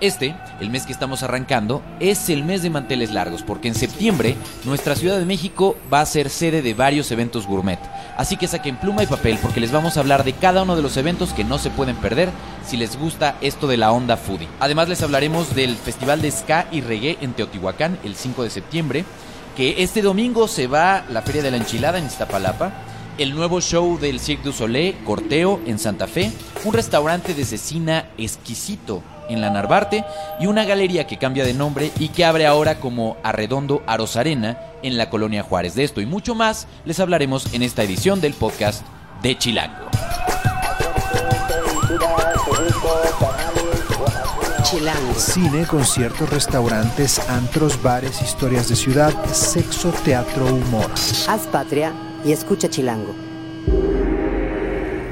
Este, 0.00 0.34
el 0.60 0.70
mes 0.70 0.84
que 0.84 0.92
estamos 0.92 1.22
arrancando, 1.22 1.82
es 2.00 2.28
el 2.28 2.42
mes 2.42 2.62
de 2.62 2.70
manteles 2.70 3.12
largos, 3.12 3.42
porque 3.42 3.68
en 3.68 3.74
septiembre 3.74 4.36
nuestra 4.64 4.96
Ciudad 4.96 5.18
de 5.18 5.26
México 5.26 5.76
va 5.92 6.00
a 6.00 6.06
ser 6.06 6.30
sede 6.30 6.60
de 6.60 6.74
varios 6.74 7.10
eventos 7.12 7.46
gourmet. 7.46 7.78
Así 8.16 8.36
que 8.36 8.48
saquen 8.48 8.76
pluma 8.76 9.02
y 9.04 9.06
papel 9.06 9.38
porque 9.40 9.60
les 9.60 9.70
vamos 9.70 9.96
a 9.96 10.00
hablar 10.00 10.24
de 10.24 10.32
cada 10.32 10.62
uno 10.62 10.74
de 10.74 10.82
los 10.82 10.96
eventos 10.96 11.32
que 11.32 11.44
no 11.44 11.58
se 11.58 11.70
pueden 11.70 11.96
perder 11.96 12.30
si 12.66 12.76
les 12.76 12.98
gusta 12.98 13.36
esto 13.42 13.68
de 13.68 13.76
la 13.76 13.92
onda 13.92 14.16
foodie. 14.16 14.48
Además 14.58 14.88
les 14.88 15.02
hablaremos 15.02 15.54
del 15.54 15.76
Festival 15.76 16.22
de 16.22 16.30
Ska 16.30 16.66
y 16.72 16.80
Reggae 16.80 17.18
en 17.20 17.34
Teotihuacán 17.34 17.98
el 18.02 18.16
5 18.16 18.42
de 18.42 18.50
septiembre, 18.50 19.04
que 19.56 19.82
este 19.82 20.02
domingo 20.02 20.48
se 20.48 20.66
va 20.66 21.04
la 21.10 21.22
Feria 21.22 21.42
de 21.42 21.50
la 21.50 21.58
Enchilada 21.58 21.98
en 21.98 22.06
Iztapalapa, 22.06 22.72
el 23.20 23.34
nuevo 23.34 23.60
show 23.60 23.98
del 23.98 24.18
Cirque 24.18 24.44
du 24.44 24.52
Soleil, 24.52 24.96
Corteo, 25.04 25.60
en 25.66 25.78
Santa 25.78 26.06
Fe, 26.06 26.32
un 26.64 26.72
restaurante 26.72 27.34
de 27.34 27.44
cecina 27.44 28.06
exquisito 28.16 29.02
en 29.28 29.42
la 29.42 29.50
Narvarte 29.50 30.06
y 30.40 30.46
una 30.46 30.64
galería 30.64 31.06
que 31.06 31.18
cambia 31.18 31.44
de 31.44 31.52
nombre 31.52 31.92
y 31.98 32.08
que 32.08 32.24
abre 32.24 32.46
ahora 32.46 32.80
como 32.80 33.18
Arredondo 33.22 33.82
Arena 33.86 34.58
en 34.82 34.96
la 34.96 35.10
colonia 35.10 35.42
Juárez. 35.42 35.74
De 35.74 35.84
esto 35.84 36.00
y 36.00 36.06
mucho 36.06 36.34
más 36.34 36.66
les 36.86 36.98
hablaremos 36.98 37.52
en 37.52 37.62
esta 37.62 37.82
edición 37.82 38.22
del 38.22 38.32
podcast 38.32 38.86
de 39.22 39.36
Chilango. 39.36 39.90
Chilango. 44.62 45.14
Cine, 45.14 45.66
conciertos, 45.66 46.30
restaurantes, 46.30 47.18
antros, 47.28 47.82
bares, 47.82 48.22
historias 48.22 48.70
de 48.70 48.76
ciudad, 48.76 49.12
sexo, 49.26 49.92
teatro, 50.04 50.46
humor. 50.46 50.90
Haz 51.28 51.46
patria 51.52 51.92
y 52.24 52.32
escucha 52.32 52.68
Chilango. 52.68 53.14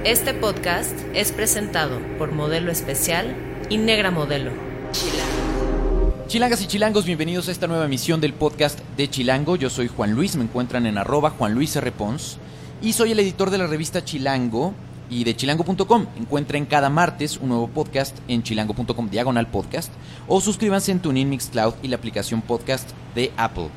Este 0.04 0.34
podcast 0.34 0.94
es 1.14 1.32
presentado 1.32 1.98
por 2.18 2.32
Modelo 2.32 2.70
Especial 2.70 3.34
y 3.68 3.78
Negra 3.78 4.10
Modelo. 4.10 4.50
Chilangas 6.26 6.62
y 6.62 6.66
chilangos, 6.66 7.06
bienvenidos 7.06 7.48
a 7.48 7.52
esta 7.52 7.66
nueva 7.66 7.86
emisión 7.86 8.20
del 8.20 8.34
podcast 8.34 8.80
de 8.96 9.08
Chilango. 9.08 9.56
Yo 9.56 9.70
soy 9.70 9.88
Juan 9.88 10.12
Luis, 10.12 10.36
me 10.36 10.44
encuentran 10.44 10.86
en 10.86 10.98
arroba 10.98 11.30
Juan 11.30 11.54
Luis 11.54 11.74
R. 11.76 11.90
Pons, 11.92 12.38
y 12.82 12.92
soy 12.92 13.12
el 13.12 13.20
editor 13.20 13.50
de 13.50 13.58
la 13.58 13.66
revista 13.66 14.04
Chilango 14.04 14.74
y 15.10 15.24
de 15.24 15.34
chilango.com. 15.34 16.06
Encuentren 16.18 16.66
cada 16.66 16.90
martes 16.90 17.38
un 17.38 17.48
nuevo 17.48 17.68
podcast 17.68 18.16
en 18.28 18.42
chilango.com 18.42 19.08
diagonal 19.08 19.46
podcast 19.46 19.90
o 20.26 20.40
suscríbanse 20.40 20.92
en 20.92 21.00
TuneIn 21.00 21.30
Mixcloud 21.30 21.74
y 21.82 21.88
la 21.88 21.96
aplicación 21.96 22.42
podcast 22.42 22.90
de 23.14 23.32
Apple. 23.38 23.70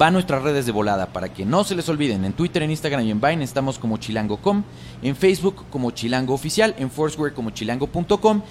Va 0.00 0.08
a 0.08 0.10
nuestras 0.10 0.42
redes 0.42 0.66
de 0.66 0.72
volada 0.72 1.12
para 1.12 1.32
que 1.32 1.46
no 1.46 1.62
se 1.62 1.76
les 1.76 1.88
olviden. 1.88 2.24
En 2.24 2.32
Twitter, 2.32 2.64
en 2.64 2.70
Instagram 2.70 3.06
y 3.06 3.12
en 3.12 3.20
Vine 3.20 3.44
estamos 3.44 3.78
como 3.78 3.96
chilango.com, 3.96 4.64
en 5.02 5.14
Facebook 5.14 5.66
como 5.70 5.92
chilango 5.92 6.34
oficial, 6.34 6.74
en 6.78 6.90
Foursquare 6.90 7.32
como 7.32 7.50
chilango.com 7.50 8.42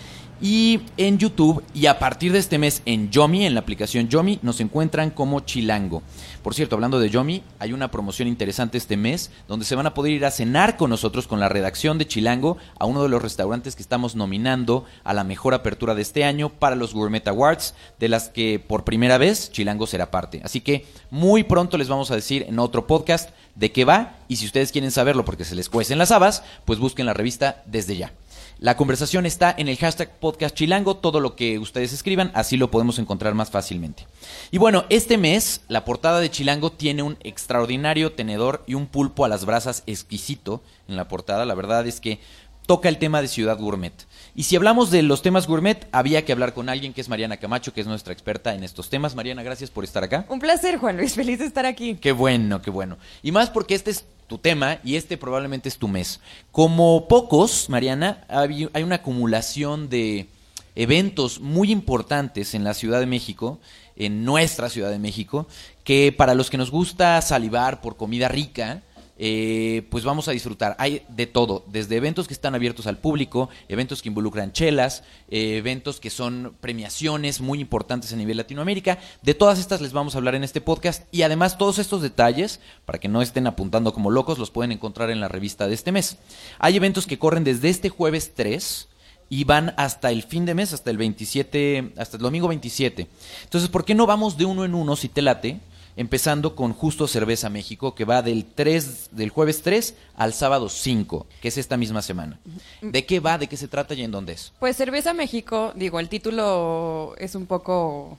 y 0.42 0.82
en 0.98 1.18
YouTube 1.18 1.64
y 1.74 1.86
a 1.86 2.00
partir 2.00 2.32
de 2.32 2.40
este 2.40 2.58
mes 2.58 2.82
en 2.86 3.10
Yomi, 3.10 3.46
en 3.46 3.54
la 3.54 3.62
aplicación 3.62 4.10
Yomi, 4.10 4.40
nos 4.42 4.60
encuentran 4.60 5.10
como 5.10 5.40
Chilango. 5.42 6.04
Por 6.42 6.54
cierto, 6.54 6.76
hablando 6.76 7.00
de 7.00 7.10
Yomi, 7.10 7.44
hay 7.60 7.72
una 7.72 7.90
promoción 7.90 8.28
interesante 8.28 8.78
este 8.78 8.98
mes 8.98 9.32
donde 9.48 9.66
se 9.66 9.76
van 9.76 9.88
a 9.88 9.94
poder 9.94 10.12
ir 10.12 10.26
a 10.26 10.32
cenar 10.32 10.76
con 10.76 10.90
nosotros, 10.90 11.28
con 11.28 11.40
la 11.40 11.50
redacción 11.50 11.98
de 11.98 12.08
Chilango, 12.08 12.58
a 12.78 12.86
uno 12.86 13.04
de 13.04 13.10
los 13.10 13.22
restaurantes 13.22 13.76
que 13.76 13.82
estamos 13.82 14.16
nominando 14.16 14.86
a 15.04 15.14
la 15.14 15.24
mejor 15.24 15.54
apertura 15.54 15.96
de 15.96 16.02
este 16.02 16.24
año 16.26 16.50
para 16.50 16.76
los 16.76 16.94
Gourmet 16.94 17.28
Awards, 17.28 17.76
de 18.00 18.10
las 18.10 18.30
que 18.30 18.60
por 18.60 18.84
primera 18.84 19.18
vez 19.18 19.52
Chilango 19.52 19.88
será 19.88 20.12
parte. 20.12 20.42
Así 20.44 20.62
que 20.62 20.86
muy 21.10 21.44
pronto 21.44 21.78
les 21.78 21.88
vamos 21.88 22.12
a 22.12 22.16
decir 22.16 22.46
en 22.48 22.60
otro 22.60 22.88
podcast 22.88 23.30
de 23.56 23.72
qué 23.72 23.86
va 23.86 24.18
y 24.28 24.38
si 24.38 24.46
ustedes 24.46 24.72
quieren 24.72 24.92
saberlo 24.92 25.26
porque 25.26 25.46
se 25.46 25.56
les 25.56 25.70
cuecen 25.70 25.98
las 25.98 26.12
habas, 26.12 26.44
pues 26.66 26.80
busquen 26.80 27.06
la 27.06 27.14
revista 27.14 27.64
desde 27.66 27.98
ya. 27.98 28.12
La 28.60 28.78
conversación 28.78 29.26
está 29.26 29.54
en 29.58 29.68
el 29.68 29.78
hashtag 29.78 30.10
podcast 30.20 30.56
chilango, 30.56 30.96
todo 30.96 31.20
lo 31.20 31.36
que 31.36 31.60
ustedes 31.60 31.92
escriban, 31.92 32.32
así 32.34 32.56
lo 32.56 32.72
podemos 32.72 33.00
encontrar 33.00 33.34
más 33.34 33.52
fácilmente. 33.52 34.06
Y 34.52 34.58
bueno, 34.58 34.86
este 34.90 35.18
mes 35.18 35.62
la 35.68 35.84
portada 35.84 36.20
de 36.20 36.32
Chilango 36.32 36.72
tiene 36.72 37.04
un 37.04 37.18
extraordinario 37.22 38.14
tenedor 38.14 38.64
y 38.66 38.76
un 38.76 38.88
pulpo 38.88 39.26
a 39.26 39.28
las 39.30 39.46
brasas 39.46 39.84
exquisito 39.86 40.62
en 40.88 40.96
la 40.96 41.08
portada, 41.08 41.46
la 41.46 41.56
verdad 41.56 41.86
es 41.88 42.00
que 42.00 42.20
toca 42.66 42.90
el 42.90 42.98
tema 42.98 43.22
de 43.22 43.28
Ciudad 43.28 43.60
Gourmet. 43.60 43.94
Y 44.36 44.44
si 44.44 44.56
hablamos 44.56 44.90
de 44.90 45.04
los 45.04 45.22
temas 45.22 45.48
gourmet, 45.48 45.88
había 45.92 46.26
que 46.26 46.32
hablar 46.32 46.54
con 46.54 46.70
alguien 46.70 46.94
que 46.94 47.02
es 47.02 47.10
Mariana 47.10 47.38
Camacho, 47.38 47.74
que 47.74 47.82
es 47.82 47.88
nuestra 47.88 48.14
experta 48.14 48.56
en 48.56 48.64
estos 48.64 48.90
temas. 48.90 49.16
Mariana, 49.16 49.44
gracias 49.44 49.70
por 49.70 49.84
estar 49.84 50.04
acá. 50.04 50.26
Un 50.30 50.40
placer, 50.40 50.78
Juan 50.78 50.98
Luis, 50.98 51.14
feliz 51.16 51.40
de 51.40 51.46
estar 51.46 51.66
aquí. 51.66 51.96
Qué 51.96 52.12
bueno, 52.12 52.62
qué 52.62 52.72
bueno. 52.72 52.98
Y 53.22 53.32
más 53.32 53.50
porque 53.50 53.76
este 53.76 53.92
es 53.92 54.06
tu 54.28 54.38
tema 54.38 54.80
y 54.84 54.96
este 54.96 55.18
probablemente 55.18 55.70
es 55.70 55.78
tu 55.78 55.88
mes. 55.88 56.20
Como 56.52 57.08
pocos, 57.08 57.70
Mariana, 57.70 58.26
hay 58.30 58.84
una 58.84 58.96
acumulación 58.96 59.90
de 59.90 60.28
eventos 60.76 61.40
muy 61.40 61.72
importantes 61.72 62.54
en 62.54 62.64
la 62.64 62.74
Ciudad 62.74 63.00
de 63.00 63.06
México, 63.06 63.60
en 63.96 64.26
nuestra 64.26 64.70
Ciudad 64.70 64.90
de 64.90 65.00
México, 65.00 65.48
que 65.84 66.12
para 66.12 66.36
los 66.36 66.50
que 66.50 66.58
nos 66.58 66.72
gusta 66.72 67.22
salivar 67.22 67.82
por 67.82 67.96
comida 67.98 68.28
rica, 68.28 68.82
eh, 69.18 69.86
pues 69.90 70.04
vamos 70.04 70.28
a 70.28 70.32
disfrutar. 70.32 70.76
Hay 70.80 71.04
de 71.10 71.28
todo, 71.28 71.64
desde 71.68 71.98
eventos 71.98 72.28
que 72.28 72.34
están 72.34 72.56
abiertos 72.56 72.88
al 72.88 72.98
público, 72.98 73.50
eventos 73.68 74.02
que 74.02 74.10
involucran 74.10 74.52
chelas, 74.52 75.04
eh, 75.30 75.58
eventos 75.58 76.00
que 76.00 76.10
son 76.10 76.56
premiaciones 76.60 77.40
muy 77.40 77.60
importantes 77.60 78.12
a 78.12 78.16
nivel 78.16 78.38
Latinoamérica. 78.38 79.00
De 79.22 79.34
todas 79.34 79.60
estas 79.60 79.82
les 79.82 79.94
vamos 79.94 80.16
a 80.16 80.18
hablar 80.18 80.36
en 80.36 80.44
este 80.44 80.62
podcast 80.62 81.04
y 81.12 81.22
además 81.22 81.58
todos 81.58 81.78
estos 81.80 82.02
detalles, 82.02 82.60
para 82.86 83.00
que 83.00 83.08
no 83.08 83.22
estén 83.22 83.46
apuntando 83.46 83.94
como 83.94 84.10
locos, 84.10 84.40
los 84.40 84.52
pueden 84.52 84.72
encontrar 84.72 85.10
en 85.12 85.20
la 85.20 85.28
revista 85.28 85.68
de 85.68 85.76
este 85.76 85.92
mes. 85.92 86.18
Hay 86.58 86.76
eventos 86.76 87.06
que 87.06 87.20
corren 87.20 87.44
desde 87.44 87.70
este 87.70 87.90
jueves 87.90 88.34
3 88.36 88.88
y 89.30 89.44
van 89.46 89.74
hasta 89.78 90.12
el 90.12 90.24
fin 90.24 90.46
de 90.46 90.54
mes, 90.54 90.74
hasta 90.74 90.92
el 90.92 90.98
27, 90.98 91.94
hasta 91.98 92.18
el 92.18 92.24
domingo 92.24 92.48
27. 92.48 93.08
Entonces, 93.44 93.70
¿por 93.70 93.86
qué 93.86 93.96
no 93.96 94.06
vamos 94.06 94.38
de 94.38 94.46
uno 94.46 94.66
en 94.66 94.76
uno 94.76 94.96
si 94.96 95.10
te 95.10 95.22
late? 95.22 95.60
Empezando 95.96 96.56
con 96.56 96.74
Justo 96.74 97.08
Cerveza 97.08 97.50
México, 97.50 97.96
que 97.96 98.06
va 98.06 98.22
del 98.22 98.46
3, 98.46 99.10
del 99.12 99.30
jueves 99.30 99.62
3 99.62 99.96
al 100.16 100.34
sábado 100.34 100.70
5, 100.70 101.28
que 101.42 101.48
es 101.48 101.58
esta 101.58 101.78
misma 101.78 102.02
semana. 102.02 102.40
¿De 102.82 103.06
qué 103.06 103.20
va? 103.20 103.38
¿De 103.38 103.48
qué 103.48 103.58
se 103.58 103.68
trata 103.68 103.94
y 103.94 104.04
en 104.04 104.12
dónde 104.12 104.34
es? 104.34 104.52
Pues 104.60 104.76
Cerveza 104.76 105.14
México, 105.14 105.72
digo, 105.76 106.00
el 106.00 106.10
título 106.10 107.16
es 107.18 107.36
un 107.36 107.46
poco, 107.46 108.18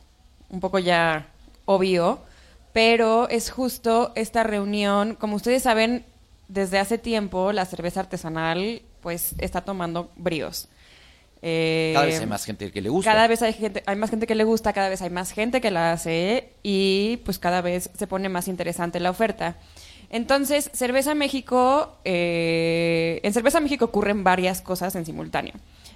un 0.50 0.60
poco 0.60 0.78
ya 0.78 1.28
obvio, 1.64 2.20
pero 2.72 3.28
es 3.28 3.50
justo 3.50 4.12
esta 4.14 4.42
reunión, 4.42 5.14
como 5.14 5.36
ustedes 5.36 5.62
saben, 5.62 6.04
desde 6.48 6.78
hace 6.78 6.98
tiempo 6.98 7.52
la 7.52 7.64
cerveza 7.64 8.00
artesanal 8.00 8.82
pues 9.00 9.34
está 9.38 9.60
tomando 9.60 10.10
bríos. 10.16 10.68
Eh, 11.46 11.90
cada 11.92 12.06
vez 12.06 12.20
hay 12.20 12.26
más 12.26 12.46
gente 12.46 12.72
que 12.72 12.80
le 12.80 12.88
gusta. 12.88 13.12
Cada 13.12 13.26
vez 13.28 13.42
hay, 13.42 13.52
gente, 13.52 13.82
hay 13.84 13.96
más 13.96 14.08
gente 14.08 14.26
que 14.26 14.34
le 14.34 14.44
gusta, 14.44 14.72
cada 14.72 14.88
vez 14.88 15.02
hay 15.02 15.10
más 15.10 15.30
gente 15.30 15.60
que 15.60 15.70
la 15.70 15.92
hace 15.92 16.48
y 16.62 17.18
pues 17.26 17.38
cada 17.38 17.60
vez 17.60 17.90
se 17.94 18.06
pone 18.06 18.30
más 18.30 18.48
interesante 18.48 18.98
la 18.98 19.10
oferta. 19.10 19.58
Entonces, 20.08 20.70
Cerveza 20.72 21.14
México, 21.14 21.98
eh, 22.06 23.20
en 23.22 23.34
Cerveza 23.34 23.60
México 23.60 23.84
ocurren 23.84 24.24
varias 24.24 24.62
cosas 24.62 24.94
en 24.94 25.04
simultáneo. 25.04 25.52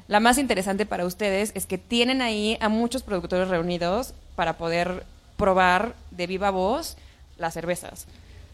La 0.07 0.21
más 0.21 0.37
interesante 0.37 0.85
para 0.85 1.07
ustedes 1.07 1.53
es 1.55 1.65
que 1.65 1.79
tienen 1.79 2.21
ahí 2.21 2.59
a 2.61 2.69
muchos 2.69 3.03
productores 3.03 3.49
reunidos 3.49 4.13
para 4.37 4.59
poder 4.59 5.07
probar 5.39 5.95
de 6.11 6.27
viva 6.27 6.51
voz 6.51 6.99
las 7.39 7.55
cervezas 7.55 8.07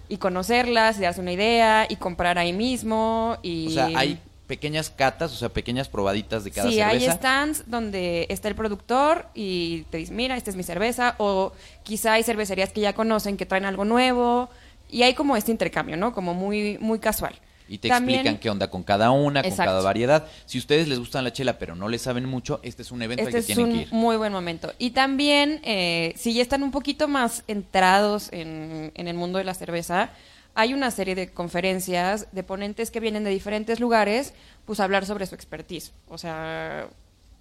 y 0.08 0.18
conocerlas 0.18 0.98
y 0.98 1.02
darse 1.02 1.20
una 1.20 1.32
idea 1.32 1.86
y 1.88 1.96
comprar 1.96 2.38
ahí 2.38 2.52
mismo 2.52 3.38
y 3.42 3.68
o 3.68 3.70
sea, 3.70 3.86
hay 3.96 4.20
pequeñas 4.46 4.90
catas, 4.90 5.32
o 5.32 5.36
sea, 5.36 5.48
pequeñas 5.48 5.88
probaditas 5.88 6.44
de 6.44 6.50
cada 6.50 6.68
sí, 6.68 6.76
cerveza. 6.76 6.98
Sí, 6.98 7.06
hay 7.06 7.16
stands 7.16 7.70
donde 7.70 8.26
está 8.28 8.48
el 8.48 8.54
productor 8.54 9.26
y 9.34 9.82
te 9.90 9.98
dice, 9.98 10.12
mira, 10.12 10.36
esta 10.36 10.50
es 10.50 10.56
mi 10.56 10.62
cerveza, 10.62 11.14
o 11.18 11.52
quizá 11.82 12.14
hay 12.14 12.22
cervecerías 12.22 12.70
que 12.72 12.80
ya 12.80 12.92
conocen 12.92 13.36
que 13.36 13.46
traen 13.46 13.64
algo 13.64 13.84
nuevo, 13.84 14.50
y 14.90 15.02
hay 15.02 15.14
como 15.14 15.36
este 15.36 15.50
intercambio, 15.50 15.96
¿no? 15.96 16.12
Como 16.12 16.34
muy, 16.34 16.78
muy 16.78 16.98
casual. 16.98 17.34
Y 17.66 17.78
te 17.78 17.88
explican 17.88 18.38
qué 18.38 18.50
onda 18.50 18.68
con 18.68 18.82
cada 18.82 19.10
una, 19.10 19.42
con 19.42 19.56
cada 19.56 19.80
variedad. 19.80 20.26
Si 20.44 20.58
ustedes 20.58 20.86
les 20.86 20.98
gustan 20.98 21.24
la 21.24 21.32
chela, 21.32 21.58
pero 21.58 21.74
no 21.74 21.88
le 21.88 21.98
saben 21.98 22.26
mucho, 22.26 22.60
este 22.62 22.82
es 22.82 22.92
un 22.92 23.00
evento 23.00 23.22
este 23.24 23.38
al 23.38 23.42
que 23.42 23.54
tienen 23.54 23.72
que 23.72 23.80
ir. 23.80 23.86
es 23.86 23.92
un 23.92 23.98
muy 23.98 24.16
buen 24.16 24.32
momento. 24.32 24.72
Y 24.78 24.90
también, 24.90 25.60
eh, 25.64 26.12
si 26.16 26.34
ya 26.34 26.42
están 26.42 26.62
un 26.62 26.70
poquito 26.70 27.08
más 27.08 27.42
entrados 27.48 28.28
en, 28.32 28.92
en 28.94 29.08
el 29.08 29.16
mundo 29.16 29.38
de 29.38 29.44
la 29.44 29.54
cerveza, 29.54 30.10
hay 30.54 30.72
una 30.72 30.90
serie 30.90 31.14
de 31.14 31.30
conferencias 31.30 32.28
de 32.32 32.42
ponentes 32.42 32.90
que 32.90 33.00
vienen 33.00 33.24
de 33.24 33.30
diferentes 33.30 33.80
lugares, 33.80 34.34
pues 34.64 34.80
a 34.80 34.84
hablar 34.84 35.04
sobre 35.04 35.26
su 35.26 35.34
expertise. 35.34 35.92
O 36.08 36.18
sea, 36.18 36.88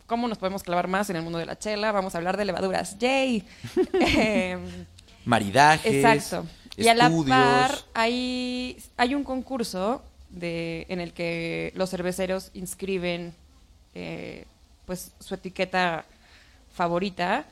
¿cómo 0.07 0.27
nos 0.27 0.37
podemos 0.37 0.63
clavar 0.63 0.87
más 0.87 1.09
en 1.09 1.17
el 1.17 1.21
mundo 1.21 1.37
de 1.37 1.45
la 1.45 1.57
chela? 1.57 1.91
Vamos 1.91 2.15
a 2.15 2.17
hablar 2.17 2.37
de 2.37 2.45
levaduras. 2.45 2.97
¡Yay! 2.97 3.43
Em, 3.93 4.85
Maridajes. 5.25 5.93
Exacto. 5.93 6.45
Y 6.75 6.87
a 6.87 6.95
la 6.95 7.11
par 7.27 7.77
hay, 7.93 8.77
hay 8.97 9.15
un 9.15 9.23
concurso 9.23 10.01
de, 10.29 10.85
en 10.89 10.99
el 10.99 11.13
que 11.13 11.71
los 11.75 11.91
cerveceros 11.91 12.49
inscriben 12.53 13.33
eh, 13.93 14.45
pues 14.85 15.11
su 15.19 15.35
etiqueta 15.35 16.05
favorita 16.73 17.45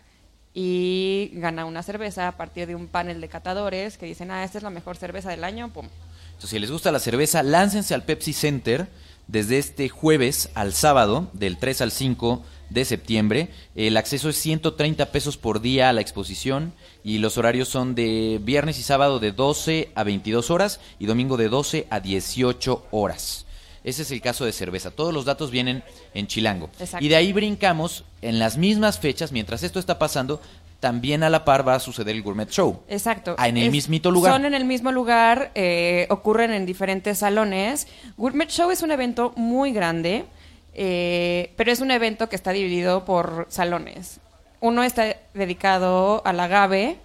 y 0.53 1.31
gana 1.33 1.65
una 1.65 1.83
cerveza 1.83 2.27
a 2.27 2.31
partir 2.33 2.67
de 2.67 2.75
un 2.75 2.87
panel 2.87 3.21
de 3.21 3.29
catadores 3.29 3.97
que 3.97 4.05
dicen, 4.05 4.31
ah, 4.31 4.43
esta 4.43 4.57
es 4.57 4.63
la 4.63 4.69
mejor 4.69 4.97
cerveza 4.97 5.29
del 5.29 5.43
año, 5.43 5.69
pum. 5.69 5.87
Entonces, 6.27 6.49
si 6.49 6.59
les 6.59 6.71
gusta 6.71 6.91
la 6.91 6.99
cerveza, 6.99 7.43
láncense 7.43 7.93
al 7.93 8.03
Pepsi 8.03 8.33
Center 8.33 8.87
desde 9.27 9.57
este 9.57 9.87
jueves 9.89 10.49
al 10.55 10.73
sábado, 10.73 11.29
del 11.33 11.57
3 11.57 11.81
al 11.81 11.91
5 11.91 12.43
de 12.69 12.85
septiembre. 12.85 13.49
El 13.75 13.97
acceso 13.97 14.29
es 14.29 14.37
130 14.37 15.11
pesos 15.11 15.37
por 15.37 15.61
día 15.61 15.89
a 15.89 15.93
la 15.93 16.01
exposición 16.01 16.73
y 17.03 17.19
los 17.19 17.37
horarios 17.37 17.67
son 17.67 17.95
de 17.95 18.39
viernes 18.41 18.79
y 18.79 18.83
sábado 18.83 19.19
de 19.19 19.31
12 19.31 19.91
a 19.93 20.03
22 20.03 20.49
horas 20.49 20.79
y 20.97 21.05
domingo 21.05 21.37
de 21.37 21.49
12 21.49 21.87
a 21.89 21.99
18 21.99 22.87
horas. 22.91 23.45
Ese 23.83 24.03
es 24.03 24.11
el 24.11 24.21
caso 24.21 24.45
de 24.45 24.51
cerveza. 24.51 24.91
Todos 24.91 25.13
los 25.13 25.25
datos 25.25 25.49
vienen 25.51 25.83
en 26.13 26.27
Chilango. 26.27 26.69
Exacto. 26.79 27.03
Y 27.03 27.09
de 27.09 27.15
ahí 27.15 27.33
brincamos 27.33 28.03
en 28.21 28.37
las 28.37 28.57
mismas 28.57 28.99
fechas, 28.99 29.31
mientras 29.31 29.63
esto 29.63 29.79
está 29.79 29.97
pasando, 29.97 30.39
también 30.81 31.23
a 31.23 31.29
la 31.29 31.45
par 31.45 31.65
va 31.65 31.75
a 31.75 31.79
suceder 31.79 32.15
el 32.15 32.23
Gourmet 32.23 32.49
Show. 32.49 32.81
Exacto. 32.89 33.35
Ah, 33.37 33.47
en 33.47 33.57
el 33.57 33.71
mismito 33.71 34.11
lugar. 34.11 34.33
Son 34.33 34.45
en 34.45 34.53
el 34.53 34.65
mismo 34.65 34.91
lugar, 34.91 35.51
eh, 35.55 36.07
ocurren 36.09 36.51
en 36.51 36.65
diferentes 36.65 37.19
salones. 37.19 37.87
Gourmet 38.17 38.49
Show 38.49 38.71
es 38.71 38.81
un 38.81 38.91
evento 38.91 39.31
muy 39.35 39.71
grande, 39.71 40.25
eh, 40.73 41.53
pero 41.55 41.71
es 41.71 41.81
un 41.81 41.91
evento 41.91 42.29
que 42.29 42.35
está 42.35 42.51
dividido 42.51 43.05
por 43.05 43.45
salones. 43.49 44.19
Uno 44.59 44.83
está 44.83 45.15
dedicado 45.33 46.21
al 46.25 46.39
agave, 46.39 46.97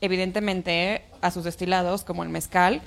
evidentemente 0.00 1.02
a 1.20 1.30
sus 1.30 1.44
destilados 1.44 2.02
como 2.02 2.22
el 2.24 2.28
mezcal. 2.28 2.82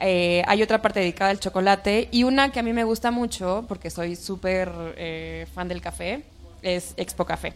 Eh, 0.00 0.42
hay 0.46 0.62
otra 0.62 0.82
parte 0.82 1.00
dedicada 1.00 1.30
al 1.30 1.40
chocolate 1.40 2.08
y 2.10 2.24
una 2.24 2.50
que 2.50 2.60
a 2.60 2.62
mí 2.62 2.72
me 2.72 2.84
gusta 2.84 3.10
mucho, 3.10 3.64
porque 3.68 3.90
soy 3.90 4.16
súper 4.16 4.70
eh, 4.96 5.46
fan 5.54 5.68
del 5.68 5.80
café, 5.80 6.24
es 6.62 6.94
Expo 6.96 7.24
Café 7.24 7.54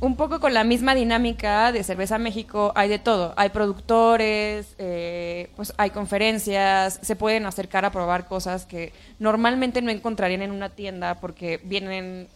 un 0.00 0.14
poco 0.14 0.38
con 0.38 0.54
la 0.54 0.62
misma 0.62 0.94
dinámica 0.94 1.72
de 1.72 1.82
Cerveza 1.82 2.18
México, 2.18 2.72
hay 2.76 2.88
de 2.88 2.98
todo. 2.98 3.34
Hay 3.36 3.48
productores, 3.48 4.74
eh, 4.78 5.50
pues 5.56 5.72
hay 5.76 5.90
conferencias, 5.90 7.00
se 7.02 7.16
pueden 7.16 7.46
acercar 7.46 7.84
a 7.84 7.90
probar 7.90 8.26
cosas 8.26 8.64
que 8.64 8.92
normalmente 9.18 9.82
no 9.82 9.90
encontrarían 9.90 10.42
en 10.42 10.52
una 10.52 10.68
tienda 10.68 11.16
porque 11.16 11.60
vienen 11.64 12.28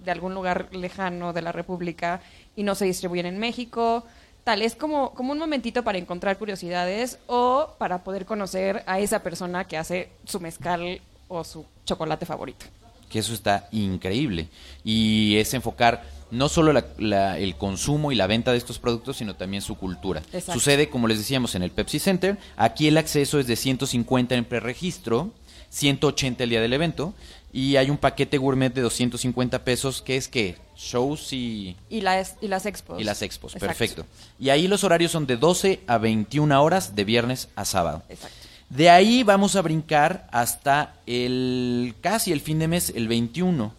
de 0.00 0.10
algún 0.10 0.34
lugar 0.34 0.68
lejano 0.74 1.32
de 1.32 1.42
la 1.42 1.52
República 1.52 2.20
y 2.56 2.64
no 2.64 2.74
se 2.74 2.86
distribuyen 2.86 3.26
en 3.26 3.38
México. 3.38 4.04
Tal, 4.46 4.62
es 4.62 4.76
como, 4.76 5.10
como 5.14 5.32
un 5.32 5.38
momentito 5.40 5.82
para 5.82 5.98
encontrar 5.98 6.38
curiosidades 6.38 7.18
o 7.26 7.74
para 7.78 8.04
poder 8.04 8.26
conocer 8.26 8.84
a 8.86 9.00
esa 9.00 9.20
persona 9.24 9.64
que 9.64 9.76
hace 9.76 10.08
su 10.24 10.38
mezcal 10.38 11.00
o 11.26 11.42
su 11.42 11.64
chocolate 11.84 12.24
favorito. 12.26 12.64
que 13.10 13.18
eso 13.20 13.34
está 13.34 13.68
increíble. 13.72 14.48
Y 14.84 15.36
es 15.36 15.52
enfocar 15.54 16.04
no 16.32 16.48
solo 16.48 16.72
la- 16.72 16.84
la- 16.98 17.38
el 17.38 17.56
consumo 17.56 18.10
y 18.12 18.14
la 18.16 18.26
venta 18.28 18.50
de 18.52 18.58
estos 18.58 18.78
productos, 18.80 19.16
sino 19.16 19.34
también 19.34 19.62
su 19.62 19.76
cultura. 19.76 20.20
Exacto. 20.32 20.52
Sucede, 20.54 20.88
como 20.90 21.06
les 21.08 21.18
decíamos, 21.18 21.54
en 21.56 21.62
el 21.64 21.70
Pepsi 21.72 21.98
Center. 22.00 22.36
Aquí 22.56 22.86
el 22.88 22.98
acceso 22.98 23.38
es 23.40 23.46
de 23.48 23.54
150 23.56 24.34
en 24.36 24.44
preregistro, 24.44 25.30
180 25.70 26.42
el 26.44 26.50
día 26.50 26.60
del 26.60 26.72
evento, 26.72 27.14
y 27.56 27.76
hay 27.76 27.88
un 27.88 27.96
paquete 27.96 28.36
gourmet 28.36 28.68
de 28.68 28.82
250 28.82 29.64
pesos, 29.64 30.02
que 30.02 30.18
es 30.18 30.28
que 30.28 30.56
shows 30.76 31.32
y, 31.32 31.74
Y 31.88 32.02
las, 32.02 32.36
y 32.42 32.48
las 32.48 32.66
expos. 32.66 33.00
y 33.00 33.04
las 33.04 33.22
expos. 33.22 33.54
Exacto. 33.54 33.66
Perfecto. 33.66 34.06
Y 34.38 34.50
ahí 34.50 34.68
los 34.68 34.84
horarios 34.84 35.10
son 35.12 35.26
de 35.26 35.38
12 35.38 35.80
a 35.86 35.96
21 35.96 36.62
horas, 36.62 36.94
de 36.94 37.04
viernes 37.04 37.48
a 37.56 37.64
sábado. 37.64 38.02
Exacto. 38.10 38.36
De 38.68 38.90
ahí 38.90 39.22
vamos 39.22 39.56
a 39.56 39.62
brincar 39.62 40.28
hasta 40.32 40.96
el 41.06 41.94
casi 42.02 42.30
el 42.30 42.42
fin 42.42 42.58
de 42.58 42.68
mes, 42.68 42.92
el 42.94 43.08
21. 43.08 43.72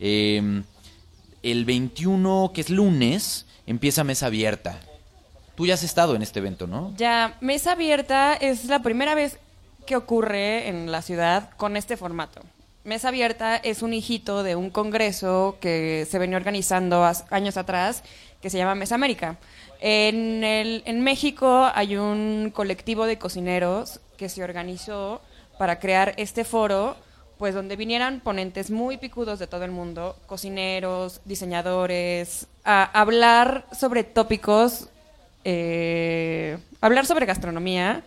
Eh, 0.00 0.62
el 1.42 1.64
21, 1.66 2.52
que 2.54 2.62
es 2.62 2.70
lunes, 2.70 3.44
empieza 3.66 4.02
mesa 4.02 4.26
abierta. 4.26 4.80
Tú 5.56 5.66
ya 5.66 5.74
has 5.74 5.82
estado 5.82 6.16
en 6.16 6.22
este 6.22 6.38
evento, 6.38 6.66
¿no? 6.66 6.94
Ya, 6.96 7.36
Mesa 7.42 7.72
Abierta 7.72 8.32
es 8.32 8.64
la 8.64 8.80
primera 8.80 9.14
vez 9.14 9.36
que 9.86 9.94
ocurre 9.94 10.68
en 10.68 10.90
la 10.90 11.02
ciudad 11.02 11.50
con 11.58 11.76
este 11.76 11.98
formato. 11.98 12.40
Mesa 12.84 13.08
Abierta 13.08 13.56
es 13.56 13.80
un 13.80 13.94
hijito 13.94 14.42
de 14.42 14.56
un 14.56 14.68
congreso 14.68 15.56
que 15.60 16.06
se 16.10 16.18
venía 16.18 16.36
organizando 16.36 17.10
años 17.30 17.56
atrás 17.56 18.02
que 18.42 18.50
se 18.50 18.58
llama 18.58 18.74
Mesa 18.74 18.94
América. 18.94 19.38
En, 19.80 20.44
el, 20.44 20.82
en 20.84 21.00
México 21.00 21.70
hay 21.74 21.96
un 21.96 22.52
colectivo 22.54 23.06
de 23.06 23.16
cocineros 23.16 24.00
que 24.18 24.28
se 24.28 24.44
organizó 24.44 25.22
para 25.58 25.78
crear 25.78 26.12
este 26.18 26.44
foro, 26.44 26.96
pues 27.38 27.54
donde 27.54 27.76
vinieran 27.76 28.20
ponentes 28.20 28.70
muy 28.70 28.98
picudos 28.98 29.38
de 29.38 29.46
todo 29.46 29.64
el 29.64 29.70
mundo, 29.70 30.16
cocineros, 30.26 31.22
diseñadores, 31.24 32.48
a 32.64 32.84
hablar 33.00 33.64
sobre 33.72 34.04
tópicos 34.04 34.88
eh, 35.44 36.58
hablar 36.80 37.04
sobre 37.04 37.26
gastronomía 37.26 38.02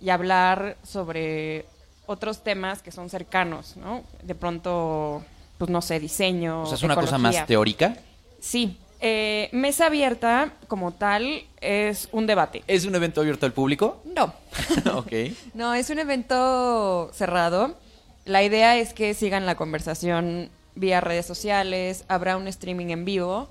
y 0.00 0.10
hablar 0.10 0.76
sobre 0.82 1.66
otros 2.06 2.42
temas 2.42 2.82
que 2.82 2.92
son 2.92 3.10
cercanos, 3.10 3.76
¿no? 3.76 4.02
De 4.22 4.34
pronto, 4.34 5.22
pues 5.58 5.70
no 5.70 5.82
sé, 5.82 6.00
diseño. 6.00 6.62
O 6.62 6.66
sea, 6.66 6.76
es 6.76 6.82
una 6.82 6.94
cosa 6.94 7.18
más 7.18 7.46
teórica. 7.46 7.96
Sí. 8.40 8.78
Eh, 9.00 9.50
mesa 9.52 9.86
abierta, 9.86 10.52
como 10.66 10.92
tal, 10.92 11.42
es 11.60 12.08
un 12.12 12.26
debate. 12.26 12.62
¿Es 12.66 12.86
un 12.86 12.94
evento 12.94 13.20
abierto 13.20 13.44
al 13.44 13.52
público? 13.52 14.02
No. 14.14 14.32
ok. 14.94 15.12
No, 15.52 15.74
es 15.74 15.90
un 15.90 15.98
evento 15.98 17.10
cerrado. 17.12 17.76
La 18.24 18.42
idea 18.42 18.78
es 18.78 18.94
que 18.94 19.12
sigan 19.12 19.44
la 19.44 19.56
conversación 19.56 20.48
vía 20.74 21.00
redes 21.00 21.26
sociales, 21.26 22.04
habrá 22.08 22.36
un 22.36 22.48
streaming 22.48 22.86
en 22.86 23.04
vivo 23.04 23.48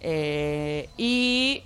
eh, 0.00 0.88
y 0.96 1.62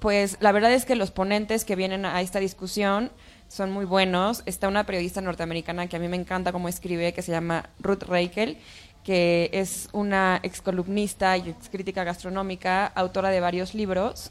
pues 0.00 0.36
la 0.40 0.52
verdad 0.52 0.72
es 0.72 0.84
que 0.84 0.96
los 0.96 1.10
ponentes 1.10 1.64
que 1.64 1.76
vienen 1.76 2.04
a 2.04 2.20
esta 2.20 2.40
discusión 2.40 3.10
son 3.50 3.72
muy 3.72 3.84
buenos. 3.84 4.42
Está 4.46 4.68
una 4.68 4.84
periodista 4.84 5.20
norteamericana 5.20 5.88
que 5.88 5.96
a 5.96 5.98
mí 5.98 6.06
me 6.06 6.16
encanta 6.16 6.52
cómo 6.52 6.68
escribe, 6.68 7.12
que 7.12 7.20
se 7.20 7.32
llama 7.32 7.68
Ruth 7.80 8.04
Reichel, 8.04 8.56
que 9.04 9.50
es 9.52 9.88
una 9.92 10.38
excolumnista 10.44 11.36
y 11.36 11.50
excrítica 11.50 12.04
gastronómica, 12.04 12.86
autora 12.86 13.30
de 13.30 13.40
varios 13.40 13.74
libros, 13.74 14.30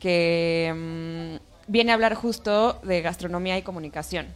que 0.00 0.74
mm, 0.74 1.70
viene 1.70 1.92
a 1.92 1.94
hablar 1.94 2.14
justo 2.14 2.80
de 2.82 3.00
gastronomía 3.00 3.56
y 3.56 3.62
comunicación. 3.62 4.26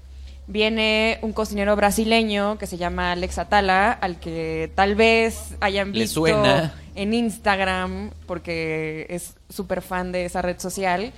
Viene 0.46 1.18
un 1.22 1.32
cocinero 1.32 1.74
brasileño 1.74 2.58
que 2.58 2.66
se 2.66 2.76
llama 2.76 3.12
Alex 3.12 3.38
Atala, 3.38 3.90
al 3.90 4.20
que 4.20 4.70
tal 4.76 4.94
vez 4.94 5.56
hayan 5.60 5.90
visto 5.90 6.20
suena. 6.20 6.74
en 6.94 7.12
Instagram, 7.12 8.10
porque 8.26 9.06
es 9.08 9.34
súper 9.48 9.82
fan 9.82 10.12
de 10.12 10.26
esa 10.26 10.42
red 10.42 10.60
social. 10.60 11.12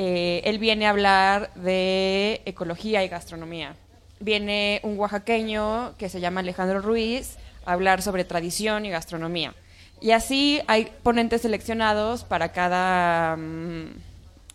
Eh, 0.00 0.42
él 0.44 0.60
viene 0.60 0.86
a 0.86 0.90
hablar 0.90 1.52
de 1.56 2.40
ecología 2.44 3.02
y 3.02 3.08
gastronomía. 3.08 3.74
Viene 4.20 4.78
un 4.84 4.96
oaxaqueño 4.96 5.94
que 5.98 6.08
se 6.08 6.20
llama 6.20 6.38
Alejandro 6.38 6.80
Ruiz 6.80 7.36
a 7.66 7.72
hablar 7.72 8.00
sobre 8.00 8.22
tradición 8.24 8.86
y 8.86 8.90
gastronomía. 8.90 9.54
Y 10.00 10.12
así 10.12 10.60
hay 10.68 10.92
ponentes 11.02 11.42
seleccionados 11.42 12.22
para 12.22 12.52
cada, 12.52 13.36
mm, 13.36 13.88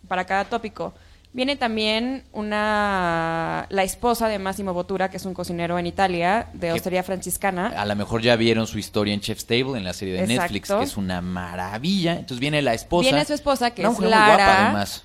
para 0.08 0.24
cada 0.24 0.46
tópico. 0.46 0.94
Viene 1.34 1.56
también 1.56 2.24
una, 2.32 3.66
la 3.68 3.82
esposa 3.82 4.28
de 4.28 4.38
Massimo 4.38 4.72
Bottura, 4.72 5.10
que 5.10 5.18
es 5.18 5.26
un 5.26 5.34
cocinero 5.34 5.78
en 5.78 5.86
Italia, 5.86 6.46
de 6.54 6.72
hostería 6.72 7.02
franciscana. 7.02 7.66
A 7.76 7.84
lo 7.84 7.94
mejor 7.96 8.22
ya 8.22 8.36
vieron 8.36 8.66
su 8.66 8.78
historia 8.78 9.12
en 9.12 9.20
Chef's 9.20 9.44
Table, 9.44 9.76
en 9.76 9.84
la 9.84 9.92
serie 9.92 10.14
de 10.14 10.20
Exacto. 10.20 10.42
Netflix, 10.42 10.68
que 10.70 10.84
es 10.84 10.96
una 10.96 11.20
maravilla. 11.20 12.12
Entonces 12.12 12.38
viene 12.38 12.62
la 12.62 12.72
esposa. 12.72 13.10
Viene 13.10 13.26
su 13.26 13.34
esposa, 13.34 13.72
que 13.72 13.82
es 13.82 13.88
mujer 13.88 14.04
muy 14.04 14.08
guapa, 14.10 14.36
Lara. 14.38 14.64
además. 14.64 15.04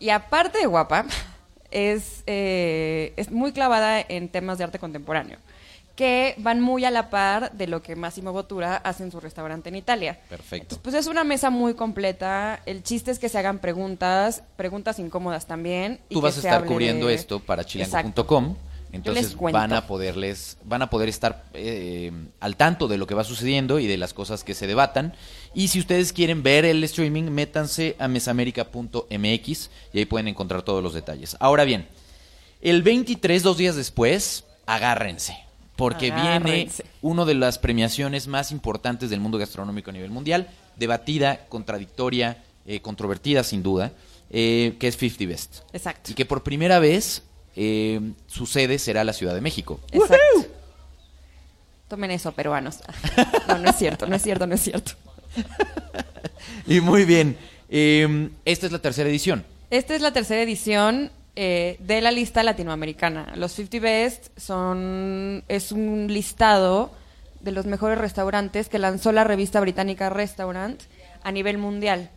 Y 0.00 0.10
aparte 0.10 0.58
de 0.58 0.66
guapa, 0.66 1.04
es, 1.70 2.24
eh, 2.26 3.12
es 3.16 3.30
muy 3.30 3.52
clavada 3.52 4.00
en 4.00 4.28
temas 4.28 4.58
de 4.58 4.64
arte 4.64 4.78
contemporáneo, 4.80 5.38
que 5.94 6.34
van 6.38 6.60
muy 6.60 6.84
a 6.84 6.90
la 6.90 7.10
par 7.10 7.52
de 7.52 7.66
lo 7.66 7.82
que 7.82 7.94
Massimo 7.94 8.32
Bottura 8.32 8.76
hace 8.76 9.02
en 9.04 9.10
su 9.12 9.20
restaurante 9.20 9.68
en 9.68 9.76
Italia. 9.76 10.18
Perfecto. 10.28 10.78
Pues 10.82 10.94
es 10.94 11.06
una 11.06 11.22
mesa 11.22 11.50
muy 11.50 11.74
completa. 11.74 12.60
El 12.66 12.82
chiste 12.82 13.10
es 13.10 13.18
que 13.18 13.28
se 13.28 13.38
hagan 13.38 13.58
preguntas, 13.58 14.42
preguntas 14.56 14.98
incómodas 14.98 15.46
también. 15.46 16.00
y 16.08 16.14
Tú 16.14 16.20
que 16.20 16.24
vas 16.26 16.36
a 16.36 16.40
estar 16.40 16.62
hable- 16.62 16.66
cubriendo 16.68 17.08
esto 17.10 17.38
para 17.40 17.64
chilango.com. 17.64 18.56
Entonces 18.92 19.36
van 19.38 19.72
a 19.72 19.86
poderles, 19.86 20.58
van 20.64 20.82
a 20.82 20.90
poder 20.90 21.08
estar 21.08 21.44
eh, 21.54 22.10
al 22.40 22.56
tanto 22.56 22.88
de 22.88 22.98
lo 22.98 23.06
que 23.06 23.14
va 23.14 23.22
sucediendo 23.22 23.78
y 23.78 23.86
de 23.86 23.96
las 23.96 24.12
cosas 24.14 24.42
que 24.42 24.52
se 24.52 24.66
debatan. 24.66 25.14
Y 25.54 25.68
si 25.68 25.80
ustedes 25.80 26.12
quieren 26.12 26.42
ver 26.42 26.64
el 26.64 26.82
streaming, 26.84 27.24
métanse 27.24 27.96
a 27.98 28.08
mesamerica.mx 28.08 29.70
y 29.92 29.98
ahí 29.98 30.04
pueden 30.04 30.28
encontrar 30.28 30.62
todos 30.62 30.82
los 30.82 30.94
detalles. 30.94 31.36
Ahora 31.40 31.64
bien, 31.64 31.88
el 32.60 32.82
23, 32.82 33.42
dos 33.42 33.56
días 33.56 33.76
después, 33.76 34.44
agárrense. 34.66 35.36
Porque 35.76 36.10
viene 36.10 36.68
una 37.00 37.24
de 37.24 37.34
las 37.34 37.58
premiaciones 37.58 38.26
más 38.26 38.52
importantes 38.52 39.08
del 39.08 39.18
mundo 39.18 39.38
gastronómico 39.38 39.88
a 39.88 39.94
nivel 39.94 40.10
mundial, 40.10 40.48
debatida, 40.76 41.46
contradictoria, 41.48 42.44
eh, 42.66 42.82
controvertida 42.82 43.42
sin 43.42 43.62
duda, 43.62 43.92
eh, 44.28 44.76
que 44.78 44.88
es 44.88 44.98
50 44.98 45.26
Best. 45.26 45.56
Exacto. 45.72 46.10
Y 46.10 46.14
que 46.14 46.26
por 46.26 46.42
primera 46.42 46.80
vez 46.80 47.22
eh, 47.56 48.12
su 48.26 48.44
sede 48.44 48.78
será 48.78 49.04
la 49.04 49.14
Ciudad 49.14 49.34
de 49.34 49.40
México. 49.40 49.80
Exacto. 49.90 50.48
Tomen 51.88 52.10
eso, 52.10 52.32
peruanos. 52.32 52.80
No, 53.48 53.58
no 53.58 53.70
es 53.70 53.76
cierto, 53.76 54.06
no 54.06 54.14
es 54.14 54.22
cierto, 54.22 54.46
no 54.46 54.54
es 54.54 54.60
cierto. 54.60 54.92
Y 56.66 56.80
muy 56.80 57.04
bien. 57.04 57.36
eh, 57.68 58.30
esta 58.44 58.66
es 58.66 58.72
la 58.72 58.78
tercera 58.80 59.08
edición. 59.08 59.44
Esta 59.70 59.94
es 59.94 60.00
la 60.02 60.12
tercera 60.12 60.42
edición. 60.42 61.10
eh, 61.36 61.76
de 61.78 62.00
la 62.00 62.10
lista 62.10 62.42
latinoamericana. 62.42 63.32
Los 63.36 63.52
50 63.52 63.78
Best 63.80 64.26
son 64.38 65.42
es 65.48 65.72
un 65.72 66.08
listado 66.12 66.90
de 67.40 67.52
los 67.52 67.66
mejores 67.66 67.96
restaurantes 67.98 68.68
que 68.68 68.78
lanzó 68.78 69.12
la 69.12 69.24
revista 69.24 69.60
británica 69.60 70.10
Restaurant 70.10 70.82
a 71.22 71.32
nivel 71.32 71.56
mundial. 71.56 72.10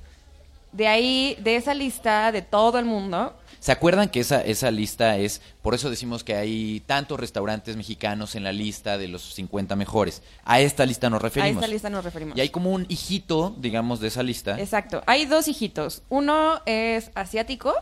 De 0.72 0.88
ahí, 0.88 1.38
de 1.42 1.56
esa 1.56 1.74
lista 1.76 2.32
de 2.32 2.42
todo 2.42 2.80
el 2.80 2.86
mundo, 2.86 3.34
¿Se 3.64 3.72
acuerdan 3.72 4.10
que 4.10 4.20
esa, 4.20 4.42
esa 4.42 4.72
lista 4.72 5.16
es, 5.18 5.40
por 5.62 5.74
eso 5.74 5.90
decimos 5.90 6.26
que 6.26 6.36
hay 6.36 6.82
tantos 6.86 7.18
restaurantes 7.18 7.78
mexicanos 7.78 8.36
en 8.36 8.44
la 8.44 8.52
lista 8.52 8.98
de 8.98 9.08
los 9.08 9.34
50 9.36 9.78
mejores? 9.78 10.22
A 10.44 10.60
esta 10.60 10.86
lista 10.86 11.10
nos 11.10 11.22
a 11.22 11.24
referimos. 11.24 11.64
esta 11.64 11.72
lista 11.74 11.90
nos 11.90 12.04
referimos. 12.04 12.38
Y 12.38 12.42
hay 12.42 12.50
como 12.50 12.72
un 12.72 12.86
hijito, 12.90 13.56
digamos, 13.58 14.02
de 14.02 14.10
esa 14.10 14.22
lista. 14.22 14.60
Exacto. 14.60 15.02
Hay 15.06 15.28
dos 15.28 15.48
hijitos. 15.48 16.02
Uno 16.10 16.60
es 16.66 17.10
asiático 17.16 17.74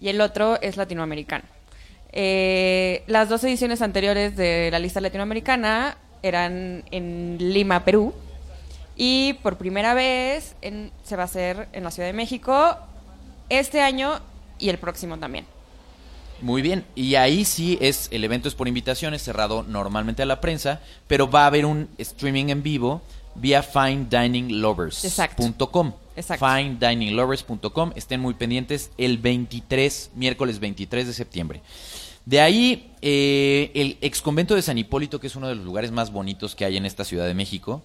y 0.00 0.10
el 0.10 0.20
otro 0.20 0.60
es 0.62 0.76
latinoamericano. 0.76 1.42
Eh, 2.12 3.02
las 3.08 3.28
dos 3.28 3.42
ediciones 3.42 3.82
anteriores 3.82 4.36
de 4.36 4.68
la 4.70 4.78
lista 4.78 5.00
latinoamericana 5.00 5.96
eran 6.22 6.84
en 6.92 7.36
Lima, 7.40 7.84
Perú. 7.84 8.14
Y 8.94 9.32
por 9.42 9.58
primera 9.58 9.92
vez 9.92 10.54
en- 10.62 10.92
se 11.02 11.16
va 11.16 11.22
a 11.22 11.24
hacer 11.24 11.66
en 11.72 11.82
la 11.82 11.90
Ciudad 11.90 12.08
de 12.08 12.12
México 12.12 12.76
este 13.48 13.80
año 13.80 14.20
y 14.60 14.68
el 14.68 14.78
próximo 14.78 15.18
también. 15.18 15.46
Muy 16.42 16.62
bien, 16.62 16.86
y 16.94 17.16
ahí 17.16 17.44
sí 17.44 17.76
es, 17.80 18.08
el 18.12 18.24
evento 18.24 18.48
es 18.48 18.54
por 18.54 18.66
invitación, 18.66 19.12
es 19.12 19.22
cerrado 19.22 19.62
normalmente 19.62 20.22
a 20.22 20.26
la 20.26 20.40
prensa, 20.40 20.80
pero 21.06 21.30
va 21.30 21.42
a 21.42 21.46
haber 21.46 21.66
un 21.66 21.90
streaming 21.98 22.48
en 22.48 22.62
vivo 22.62 23.02
vía 23.34 23.62
finedininglovers.com. 23.62 25.92
Exacto. 26.16 26.46
Finedininglovers.com, 26.46 27.92
estén 27.94 28.20
muy 28.20 28.34
pendientes 28.34 28.90
el 28.96 29.18
23, 29.18 30.12
miércoles 30.14 30.60
23 30.60 31.06
de 31.06 31.12
septiembre. 31.12 31.60
De 32.24 32.40
ahí, 32.40 32.90
eh, 33.02 33.70
el 33.74 33.98
ex 34.00 34.22
convento 34.22 34.54
de 34.54 34.62
San 34.62 34.78
Hipólito, 34.78 35.20
que 35.20 35.26
es 35.26 35.36
uno 35.36 35.48
de 35.48 35.56
los 35.56 35.64
lugares 35.64 35.90
más 35.90 36.12
bonitos 36.12 36.54
que 36.54 36.64
hay 36.64 36.76
en 36.76 36.86
esta 36.86 37.04
Ciudad 37.04 37.26
de 37.26 37.34
México, 37.34 37.82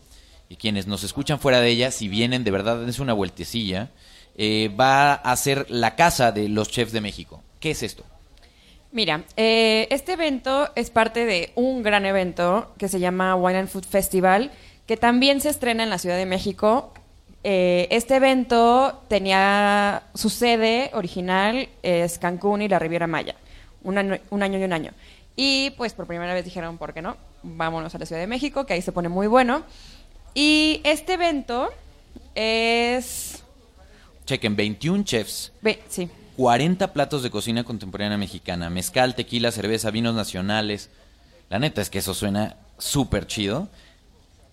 y 0.50 0.58
quienes 0.58 0.88
nos 0.88 1.04
escuchan 1.04 1.40
fuera 1.40 1.60
de 1.60 1.70
ella, 1.70 1.92
si 1.92 2.08
vienen, 2.08 2.44
de 2.44 2.52
verdad, 2.52 2.88
es 2.88 3.00
una 3.00 3.14
vueltecilla, 3.14 3.90
eh, 4.38 4.70
va 4.80 5.14
a 5.14 5.36
ser 5.36 5.66
la 5.70 5.96
casa 5.96 6.32
de 6.32 6.50
los 6.50 6.70
chefs 6.70 6.92
de 6.92 7.02
México. 7.02 7.42
¿Qué 7.60 7.72
es 7.72 7.84
esto? 7.84 8.04
Mira, 8.92 9.24
eh, 9.36 9.88
este 9.92 10.14
evento 10.14 10.70
es 10.76 10.90
parte 10.90 11.26
de 11.26 11.52
un 11.56 11.84
gran 11.84 12.06
evento 12.06 12.74
que 12.78 12.88
se 12.88 13.00
llama 13.00 13.36
Wine 13.36 13.60
and 13.60 13.68
Food 13.70 13.86
Festival, 13.86 14.52
que 14.88 14.98
también 14.98 15.42
se 15.42 15.50
estrena 15.50 15.84
en 15.84 15.90
la 15.90 15.98
Ciudad 15.98 16.18
de 16.18 16.26
México. 16.26 16.94
Eh, 17.44 17.88
este 17.92 18.16
evento 18.16 19.02
tenía 19.08 20.04
su 20.14 20.30
sede 20.30 20.92
original, 20.94 21.68
es 21.84 22.18
Cancún 22.20 22.62
y 22.62 22.68
la 22.68 22.80
Riviera 22.80 23.08
Maya, 23.08 23.36
un 23.84 23.98
año, 23.98 24.18
un 24.30 24.44
año 24.44 24.60
y 24.60 24.64
un 24.64 24.74
año. 24.74 24.92
Y 25.36 25.72
pues 25.72 25.94
por 25.94 26.08
primera 26.08 26.34
vez 26.34 26.46
dijeron, 26.46 26.78
¿por 26.78 26.94
qué 26.94 27.02
no? 27.02 27.18
Vámonos 27.44 27.94
a 27.94 28.00
la 28.00 28.06
Ciudad 28.06 28.22
de 28.22 28.28
México, 28.28 28.66
que 28.66 28.74
ahí 28.74 28.82
se 28.82 28.92
pone 28.92 29.10
muy 29.10 29.28
bueno. 29.28 29.64
Y 30.34 30.82
este 30.84 31.14
evento 31.14 31.70
es... 32.34 33.25
Chequen, 34.26 34.56
21 34.56 35.04
chefs, 35.04 35.52
ve- 35.62 35.82
sí, 35.90 36.10
40 36.38 36.92
platos 36.94 37.24
de 37.24 37.30
cocina 37.30 37.64
contemporánea 37.64 38.18
mexicana, 38.18 38.70
mezcal, 38.70 39.16
tequila, 39.16 39.52
cerveza, 39.52 39.92
vinos 39.92 40.16
nacionales. 40.16 40.90
La 41.50 41.60
neta 41.60 41.82
es 41.82 41.90
que 41.90 42.00
eso 42.00 42.14
suena 42.14 42.58
súper 42.78 43.28
chido. 43.28 43.70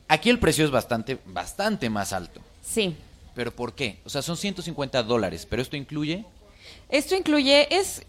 Aquí 0.08 0.28
el 0.30 0.38
precio 0.38 0.64
es 0.64 0.70
bastante, 0.70 1.18
bastante 1.26 1.88
más 1.90 2.12
alto. 2.12 2.40
sí. 2.62 2.96
¿Pero 3.34 3.50
por 3.50 3.74
qué? 3.74 3.98
O 4.04 4.10
sea, 4.10 4.20
son 4.20 4.36
150 4.36 5.02
dólares, 5.04 5.46
pero 5.48 5.62
esto 5.62 5.74
incluye... 5.74 6.26
Esto 6.90 7.16
incluye, 7.16 7.66
es, 7.74 8.02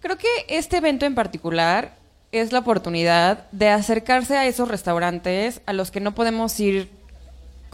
creo 0.00 0.18
que 0.18 0.26
este 0.48 0.76
evento 0.76 1.06
en 1.06 1.14
particular 1.14 1.96
es 2.30 2.52
la 2.52 2.58
oportunidad 2.58 3.50
de 3.52 3.70
acercarse 3.70 4.36
a 4.36 4.46
esos 4.46 4.68
restaurantes 4.68 5.62
a 5.64 5.72
los 5.72 5.90
que 5.90 6.00
no 6.00 6.14
podemos 6.14 6.60
ir 6.60 6.90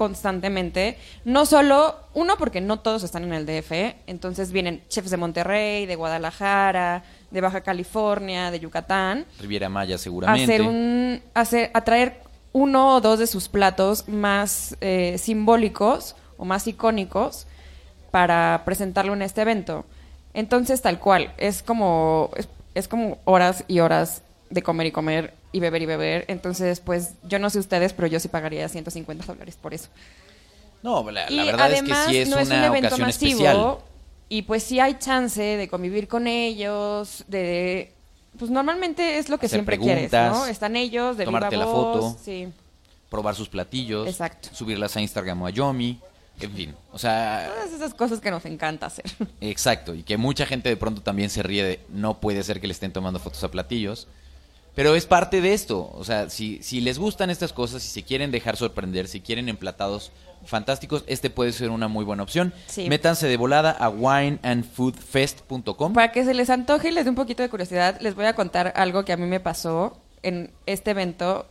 constantemente. 0.00 0.96
No 1.26 1.44
solo, 1.44 1.94
uno, 2.14 2.38
porque 2.38 2.62
no 2.62 2.80
todos 2.80 3.02
están 3.02 3.22
en 3.24 3.34
el 3.34 3.44
DF, 3.44 3.70
entonces 4.06 4.50
vienen 4.50 4.80
chefs 4.88 5.10
de 5.10 5.18
Monterrey, 5.18 5.84
de 5.84 5.94
Guadalajara, 5.94 7.04
de 7.30 7.40
Baja 7.42 7.60
California, 7.60 8.50
de 8.50 8.60
Yucatán, 8.60 9.26
Riviera 9.38 9.68
Maya 9.68 9.98
seguramente. 9.98 10.44
hacer 10.44 10.62
un, 10.62 11.20
hacer, 11.34 11.70
atraer 11.74 12.22
uno 12.52 12.94
o 12.94 13.02
dos 13.02 13.18
de 13.18 13.26
sus 13.26 13.50
platos 13.50 14.08
más 14.08 14.74
eh, 14.80 15.16
simbólicos 15.18 16.16
o 16.38 16.46
más 16.46 16.66
icónicos 16.66 17.46
para 18.10 18.62
presentarlo 18.64 19.12
en 19.12 19.20
este 19.20 19.42
evento. 19.42 19.84
Entonces, 20.32 20.80
tal 20.80 20.98
cual, 20.98 21.34
es 21.36 21.62
como, 21.62 22.30
es, 22.36 22.48
es 22.74 22.88
como 22.88 23.18
horas 23.26 23.64
y 23.68 23.80
horas 23.80 24.22
de 24.48 24.62
comer 24.62 24.86
y 24.86 24.92
comer 24.92 25.34
y 25.52 25.60
beber 25.60 25.82
y 25.82 25.86
beber. 25.86 26.24
Entonces, 26.28 26.80
pues, 26.80 27.14
yo 27.24 27.38
no 27.38 27.50
sé 27.50 27.58
ustedes, 27.58 27.92
pero 27.92 28.08
yo 28.08 28.20
sí 28.20 28.28
pagaría 28.28 28.68
150 28.68 29.24
dólares 29.26 29.56
por 29.60 29.74
eso. 29.74 29.88
No, 30.82 31.08
la, 31.10 31.28
la 31.28 31.44
verdad 31.44 31.66
además 31.66 31.98
es 32.00 32.06
que 32.06 32.12
sí 32.12 32.18
es 32.18 32.28
no 32.28 32.38
es 32.38 32.48
un 32.48 32.54
evento 32.54 32.88
ocasión 32.88 33.06
masivo 33.06 33.30
especial. 33.32 33.76
y 34.30 34.42
pues 34.42 34.62
sí 34.62 34.80
hay 34.80 34.94
chance 34.98 35.42
de 35.42 35.68
convivir 35.68 36.08
con 36.08 36.26
ellos, 36.26 37.24
de 37.28 37.92
pues 38.38 38.50
normalmente 38.50 39.18
es 39.18 39.28
lo 39.28 39.38
que 39.38 39.46
Hacer 39.46 39.58
siempre 39.58 39.78
quieres. 39.78 40.12
Están 40.48 40.76
ellos 40.76 41.16
de 41.16 41.24
tomarte 41.24 41.56
viva 41.56 41.66
la 41.66 41.70
voz, 41.70 42.12
foto. 42.12 42.18
sí. 42.24 42.48
Probar 43.10 43.34
sus 43.34 43.48
platillos. 43.48 44.06
Exacto. 44.06 44.50
Subirlas 44.52 44.96
a 44.96 45.00
Instagram 45.00 45.42
o 45.42 45.46
a 45.46 45.50
Yomi. 45.50 45.98
En 46.40 46.52
fin, 46.52 46.74
o 46.90 46.98
sea, 46.98 47.50
Todas 47.54 47.72
esas 47.72 47.92
cosas 47.92 48.20
que 48.20 48.30
nos 48.30 48.46
encanta 48.46 48.86
hacer. 48.86 49.04
Exacto, 49.42 49.94
y 49.94 50.02
que 50.02 50.16
mucha 50.16 50.46
gente 50.46 50.70
de 50.70 50.76
pronto 50.76 51.02
también 51.02 51.28
se 51.28 51.42
ríe 51.42 51.62
de 51.62 51.80
no 51.90 52.18
puede 52.18 52.42
ser 52.42 52.62
que 52.62 52.66
le 52.66 52.72
estén 52.72 52.92
tomando 52.92 53.18
fotos 53.18 53.44
a 53.44 53.50
platillos. 53.50 54.08
Pero 54.74 54.94
es 54.94 55.06
parte 55.06 55.40
de 55.40 55.52
esto. 55.52 55.90
O 55.94 56.04
sea, 56.04 56.30
si, 56.30 56.62
si 56.62 56.80
les 56.80 56.98
gustan 56.98 57.30
estas 57.30 57.52
cosas, 57.52 57.82
si 57.82 57.88
se 57.88 58.02
quieren 58.02 58.30
dejar 58.30 58.56
sorprender, 58.56 59.08
si 59.08 59.20
quieren 59.20 59.48
emplatados 59.48 60.12
fantásticos, 60.44 61.04
este 61.06 61.30
puede 61.30 61.52
ser 61.52 61.70
una 61.70 61.88
muy 61.88 62.04
buena 62.04 62.22
opción. 62.22 62.52
Sí. 62.66 62.88
Métanse 62.88 63.26
de 63.26 63.36
volada 63.36 63.72
a 63.72 63.88
wineandfoodfest.com. 63.88 65.92
Para 65.92 66.12
que 66.12 66.24
se 66.24 66.34
les 66.34 66.50
antoje 66.50 66.88
y 66.88 66.92
les 66.92 67.04
dé 67.04 67.10
un 67.10 67.16
poquito 67.16 67.42
de 67.42 67.48
curiosidad, 67.48 67.98
les 68.00 68.14
voy 68.14 68.26
a 68.26 68.34
contar 68.34 68.72
algo 68.76 69.04
que 69.04 69.12
a 69.12 69.16
mí 69.16 69.26
me 69.26 69.40
pasó 69.40 69.98
en 70.22 70.50
este 70.66 70.92
evento, 70.92 71.46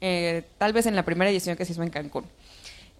eh, 0.00 0.42
tal 0.58 0.72
vez 0.72 0.86
en 0.86 0.96
la 0.96 1.04
primera 1.04 1.30
edición 1.30 1.56
que 1.56 1.64
se 1.64 1.72
hizo 1.72 1.82
en 1.82 1.90
Cancún. 1.90 2.24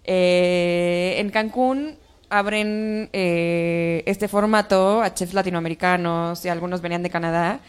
Eh, 0.05 1.17
en 1.19 1.31
Cancún 1.31 1.99
abren 2.31 3.11
eh, 3.13 4.03
este 4.07 4.29
formato 4.29 5.03
a 5.03 5.13
chefs 5.13 5.35
latinoamericanos 5.35 6.45
y 6.45 6.49
algunos 6.49 6.81
venían 6.81 7.03
de 7.03 7.11
Canadá. 7.11 7.61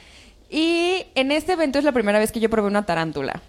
Y 0.51 1.05
en 1.15 1.31
este 1.31 1.53
evento 1.53 1.79
es 1.79 1.85
la 1.85 1.93
primera 1.93 2.19
vez 2.19 2.33
que 2.33 2.41
yo 2.41 2.49
probé 2.49 2.67
una 2.67 2.85
tarántula. 2.85 3.41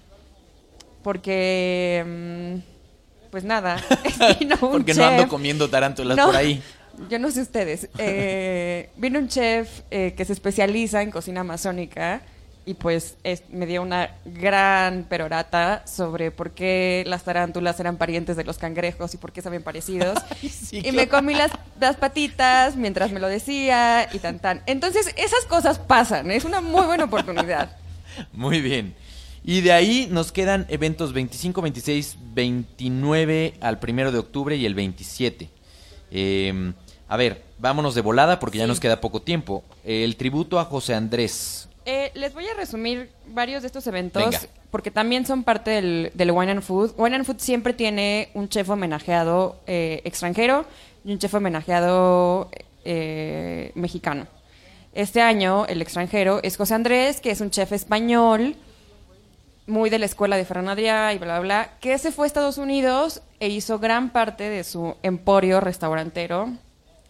Porque, 1.02 2.04
mm, 2.06 3.28
pues 3.30 3.42
nada, 3.42 3.82
vino 4.38 4.56
un 4.62 4.70
Porque 4.70 4.94
no 4.94 5.04
ando 5.04 5.28
comiendo 5.28 5.68
tarántulas 5.68 6.16
No, 6.16 6.26
por 6.26 6.36
ahí. 6.36 6.62
Yo 7.08 7.18
no 7.18 7.30
sé 7.30 7.40
ustedes. 7.40 7.88
Eh, 7.96 8.90
vino 8.96 9.18
un 9.18 9.26
chef 9.26 9.80
eh, 9.90 10.12
que 10.14 10.26
se 10.26 10.34
especializa 10.34 11.00
en 11.00 11.10
cocina 11.10 11.40
amazónica 11.40 12.20
y 12.64 12.74
pues 12.74 13.16
es- 13.24 13.42
me 13.50 13.66
dio 13.66 13.82
una 13.82 14.10
gran 14.24 15.04
perorata 15.08 15.82
sobre 15.86 16.30
por 16.30 16.52
qué 16.52 17.02
las 17.06 17.24
tarántulas 17.24 17.78
eran 17.80 17.96
parientes 17.96 18.36
de 18.36 18.44
los 18.44 18.58
cangrejos 18.58 19.14
y 19.14 19.16
por 19.16 19.32
qué 19.32 19.42
saben 19.42 19.62
parecidos. 19.62 20.18
sí, 20.40 20.80
y 20.84 20.92
me 20.92 21.08
comí 21.08 21.34
las, 21.34 21.50
las 21.80 21.96
patitas 21.96 22.76
mientras 22.76 23.10
me 23.10 23.20
lo 23.20 23.28
decía 23.28 24.08
y 24.12 24.18
tan 24.18 24.38
tan. 24.38 24.62
Entonces 24.66 25.12
esas 25.16 25.44
cosas 25.46 25.78
pasan, 25.78 26.30
es 26.30 26.44
una 26.44 26.60
muy 26.60 26.84
buena 26.86 27.04
oportunidad. 27.04 27.76
Muy 28.32 28.60
bien. 28.60 28.94
Y 29.42 29.62
de 29.62 29.72
ahí 29.72 30.06
nos 30.10 30.30
quedan 30.32 30.66
eventos 30.68 31.12
25, 31.14 31.62
26, 31.62 32.16
29 32.34 33.54
al 33.60 33.78
primero 33.78 34.12
de 34.12 34.18
octubre 34.18 34.54
y 34.54 34.66
el 34.66 34.74
27. 34.74 35.48
Eh, 36.10 36.72
a 37.08 37.16
ver, 37.16 37.42
vámonos 37.58 37.94
de 37.94 38.02
volada 38.02 38.38
porque 38.38 38.58
ya 38.58 38.66
nos 38.66 38.80
queda 38.80 39.00
poco 39.00 39.22
tiempo. 39.22 39.64
El 39.84 40.16
tributo 40.16 40.60
a 40.60 40.64
José 40.64 40.94
Andrés. 40.94 41.68
Eh, 41.84 42.12
les 42.14 42.32
voy 42.32 42.46
a 42.46 42.54
resumir 42.54 43.10
varios 43.26 43.62
de 43.62 43.66
estos 43.66 43.86
eventos 43.86 44.22
Venga. 44.24 44.40
porque 44.70 44.90
también 44.90 45.26
son 45.26 45.42
parte 45.42 45.70
del, 45.72 46.12
del 46.14 46.30
Wine 46.30 46.52
and 46.52 46.62
Food. 46.62 46.92
Wine 46.96 47.16
and 47.16 47.24
Food 47.24 47.38
siempre 47.38 47.72
tiene 47.72 48.30
un 48.34 48.48
chef 48.48 48.68
homenajeado 48.68 49.60
eh, 49.66 50.00
extranjero 50.04 50.64
y 51.04 51.12
un 51.12 51.18
chef 51.18 51.34
homenajeado 51.34 52.50
eh, 52.84 53.72
mexicano. 53.74 54.26
Este 54.94 55.22
año 55.22 55.66
el 55.66 55.82
extranjero 55.82 56.40
es 56.42 56.56
José 56.56 56.74
Andrés, 56.74 57.20
que 57.20 57.30
es 57.30 57.40
un 57.40 57.50
chef 57.50 57.72
español 57.72 58.56
muy 59.66 59.90
de 59.90 59.98
la 59.98 60.06
escuela 60.06 60.36
de 60.36 60.44
Ferran 60.44 60.68
Adrià 60.68 61.14
y 61.14 61.18
bla, 61.18 61.38
bla, 61.38 61.40
bla, 61.40 61.70
que 61.80 61.96
se 61.98 62.12
fue 62.12 62.26
a 62.26 62.28
Estados 62.28 62.58
Unidos 62.58 63.22
e 63.40 63.48
hizo 63.48 63.78
gran 63.78 64.10
parte 64.10 64.48
de 64.48 64.64
su 64.64 64.96
emporio 65.02 65.60
restaurantero 65.60 66.52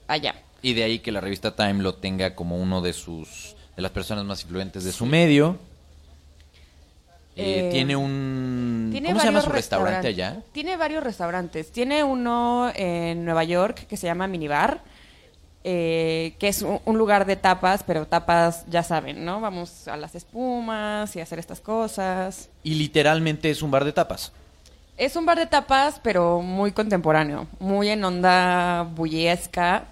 allá. 0.06 0.34
Y 0.62 0.74
de 0.74 0.84
ahí 0.84 0.98
que 1.00 1.12
la 1.12 1.20
revista 1.20 1.56
Time 1.56 1.82
lo 1.82 1.96
tenga 1.96 2.34
como 2.34 2.56
uno 2.56 2.80
de 2.82 2.92
sus 2.92 3.56
de 3.76 3.82
las 3.82 3.90
personas 3.90 4.24
más 4.24 4.42
influyentes 4.42 4.84
de 4.84 4.92
su 4.92 5.06
medio. 5.06 5.56
Eh, 7.34 7.68
Eh, 7.68 7.72
tiene 7.72 7.96
un 7.96 8.90
Tiene 8.92 9.08
¿Cómo 9.08 9.20
se 9.20 9.26
llama 9.26 9.38
varios 9.38 9.44
su 9.44 9.50
restaurante 9.52 10.08
restaurantes. 10.08 10.42
allá? 10.44 10.52
Tiene 10.52 10.76
varios 10.76 11.02
restaurantes. 11.02 11.72
Tiene 11.72 12.04
uno 12.04 12.70
en 12.74 13.24
Nueva 13.24 13.44
York 13.44 13.86
que 13.86 13.96
se 13.96 14.06
llama 14.06 14.26
Minibar. 14.26 14.80
eh, 15.64 16.34
que 16.40 16.48
es 16.48 16.62
un, 16.62 16.80
un 16.84 16.98
lugar 16.98 17.24
de 17.24 17.36
tapas, 17.36 17.84
pero 17.84 18.04
tapas, 18.08 18.64
ya 18.68 18.82
saben, 18.82 19.24
¿no? 19.24 19.40
Vamos 19.40 19.86
a 19.86 19.96
las 19.96 20.16
espumas 20.16 21.14
y 21.14 21.20
hacer 21.20 21.38
estas 21.38 21.60
cosas. 21.60 22.48
Y 22.64 22.74
literalmente 22.74 23.48
es 23.48 23.62
un 23.62 23.70
bar 23.70 23.84
de 23.84 23.92
tapas. 23.92 24.32
Es 24.98 25.14
un 25.14 25.24
bar 25.24 25.38
de 25.38 25.46
tapas, 25.46 26.00
pero 26.02 26.40
muy 26.42 26.72
contemporáneo, 26.72 27.46
muy 27.60 27.90
en 27.90 28.02
onda 28.04 28.82
bullesca, 28.92 29.84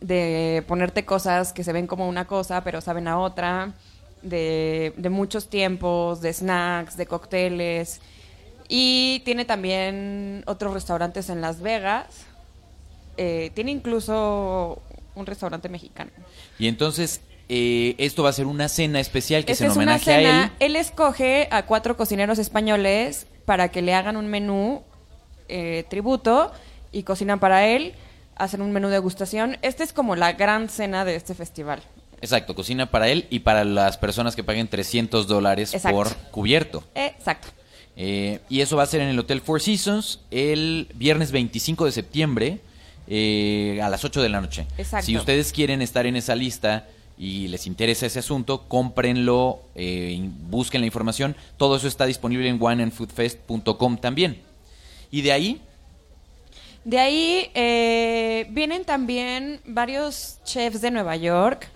de 0.00 0.64
ponerte 0.66 1.04
cosas 1.04 1.52
que 1.52 1.64
se 1.64 1.72
ven 1.72 1.86
como 1.86 2.08
una 2.08 2.26
cosa, 2.26 2.62
pero 2.64 2.80
saben 2.80 3.08
a 3.08 3.18
otra, 3.18 3.72
de, 4.22 4.92
de 4.96 5.10
muchos 5.10 5.48
tiempos, 5.48 6.20
de 6.20 6.32
snacks, 6.32 6.96
de 6.96 7.06
cócteles. 7.06 8.00
Y 8.68 9.20
tiene 9.24 9.44
también 9.44 10.42
otros 10.46 10.72
restaurantes 10.74 11.28
en 11.28 11.40
Las 11.40 11.60
Vegas. 11.60 12.06
Eh, 13.16 13.50
tiene 13.54 13.72
incluso 13.72 14.80
un 15.14 15.26
restaurante 15.26 15.68
mexicano. 15.68 16.10
Y 16.58 16.68
entonces, 16.68 17.20
eh, 17.48 17.94
esto 17.98 18.22
va 18.22 18.30
a 18.30 18.32
ser 18.32 18.46
una 18.46 18.68
cena 18.68 19.00
especial 19.00 19.44
que 19.44 19.52
Esta 19.52 19.64
es 19.64 19.70
en 19.70 19.72
es 19.72 19.76
una 19.76 19.96
homenaje 19.96 20.12
a 20.12 20.16
cena. 20.16 20.44
él. 20.60 20.66
Él 20.66 20.76
escoge 20.76 21.48
a 21.50 21.66
cuatro 21.66 21.96
cocineros 21.96 22.38
españoles 22.38 23.26
para 23.44 23.70
que 23.70 23.82
le 23.82 23.92
hagan 23.94 24.16
un 24.16 24.28
menú 24.28 24.82
eh, 25.48 25.84
tributo 25.90 26.52
y 26.92 27.02
cocinan 27.02 27.40
para 27.40 27.66
él, 27.66 27.94
hacen 28.40 28.62
un 28.62 28.72
menú 28.72 28.88
de 28.88 28.94
degustación. 28.94 29.58
Esta 29.62 29.84
es 29.84 29.92
como 29.92 30.16
la 30.16 30.32
gran 30.32 30.68
cena 30.68 31.04
de 31.04 31.14
este 31.14 31.34
festival. 31.34 31.82
Exacto, 32.22 32.54
cocina 32.54 32.90
para 32.90 33.08
él 33.08 33.26
y 33.30 33.40
para 33.40 33.64
las 33.64 33.98
personas 33.98 34.34
que 34.34 34.42
paguen 34.42 34.68
300 34.68 35.26
dólares 35.26 35.74
Exacto. 35.74 35.96
por 35.96 36.16
cubierto. 36.30 36.82
Exacto. 36.94 37.48
Eh, 37.96 38.40
y 38.48 38.60
eso 38.60 38.76
va 38.76 38.84
a 38.84 38.86
ser 38.86 39.02
en 39.02 39.08
el 39.08 39.18
Hotel 39.18 39.40
Four 39.40 39.60
Seasons 39.60 40.20
el 40.30 40.88
viernes 40.94 41.32
25 41.32 41.84
de 41.84 41.92
septiembre 41.92 42.60
eh, 43.08 43.78
a 43.82 43.88
las 43.90 44.04
8 44.04 44.22
de 44.22 44.28
la 44.30 44.40
noche. 44.40 44.66
Exacto. 44.78 45.06
Si 45.06 45.16
ustedes 45.16 45.52
quieren 45.52 45.82
estar 45.82 46.06
en 46.06 46.16
esa 46.16 46.34
lista 46.34 46.86
y 47.18 47.48
les 47.48 47.66
interesa 47.66 48.06
ese 48.06 48.20
asunto, 48.20 48.68
cómprenlo, 48.68 49.60
eh, 49.74 50.18
busquen 50.48 50.80
la 50.80 50.86
información. 50.86 51.36
Todo 51.58 51.76
eso 51.76 51.88
está 51.88 52.06
disponible 52.06 52.48
en 52.48 52.56
wineandfoodfest.com 52.58 53.98
también. 53.98 54.40
Y 55.10 55.20
de 55.22 55.32
ahí, 55.32 55.60
De 56.84 56.98
ahí 56.98 57.50
eh, 57.54 58.46
vienen 58.50 58.84
también 58.84 59.60
varios 59.66 60.38
chefs 60.44 60.80
de 60.80 60.90
Nueva 60.90 61.16
York 61.16 61.68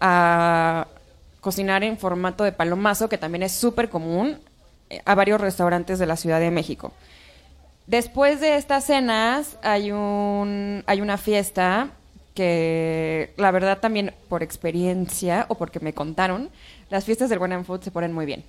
a 0.00 0.86
cocinar 1.40 1.82
en 1.82 1.96
formato 1.98 2.44
de 2.44 2.52
palomazo, 2.52 3.08
que 3.08 3.18
también 3.18 3.42
es 3.42 3.52
súper 3.52 3.88
común, 3.88 4.38
eh, 4.90 5.00
a 5.04 5.14
varios 5.14 5.40
restaurantes 5.40 5.98
de 5.98 6.06
la 6.06 6.16
Ciudad 6.16 6.40
de 6.40 6.50
México. 6.50 6.92
Después 7.86 8.40
de 8.40 8.56
estas 8.56 8.84
cenas 8.84 9.56
hay 9.62 9.90
un 9.90 10.84
hay 10.86 11.00
una 11.00 11.16
fiesta 11.16 11.90
que 12.34 13.32
la 13.36 13.50
verdad 13.50 13.78
también 13.80 14.14
por 14.28 14.42
experiencia 14.42 15.46
o 15.48 15.56
porque 15.56 15.80
me 15.80 15.92
contaron, 15.92 16.50
las 16.88 17.04
fiestas 17.04 17.30
del 17.30 17.42
and 17.42 17.64
Food 17.64 17.82
se 17.82 17.90
ponen 17.90 18.12
muy 18.12 18.26
bien. 18.26 18.44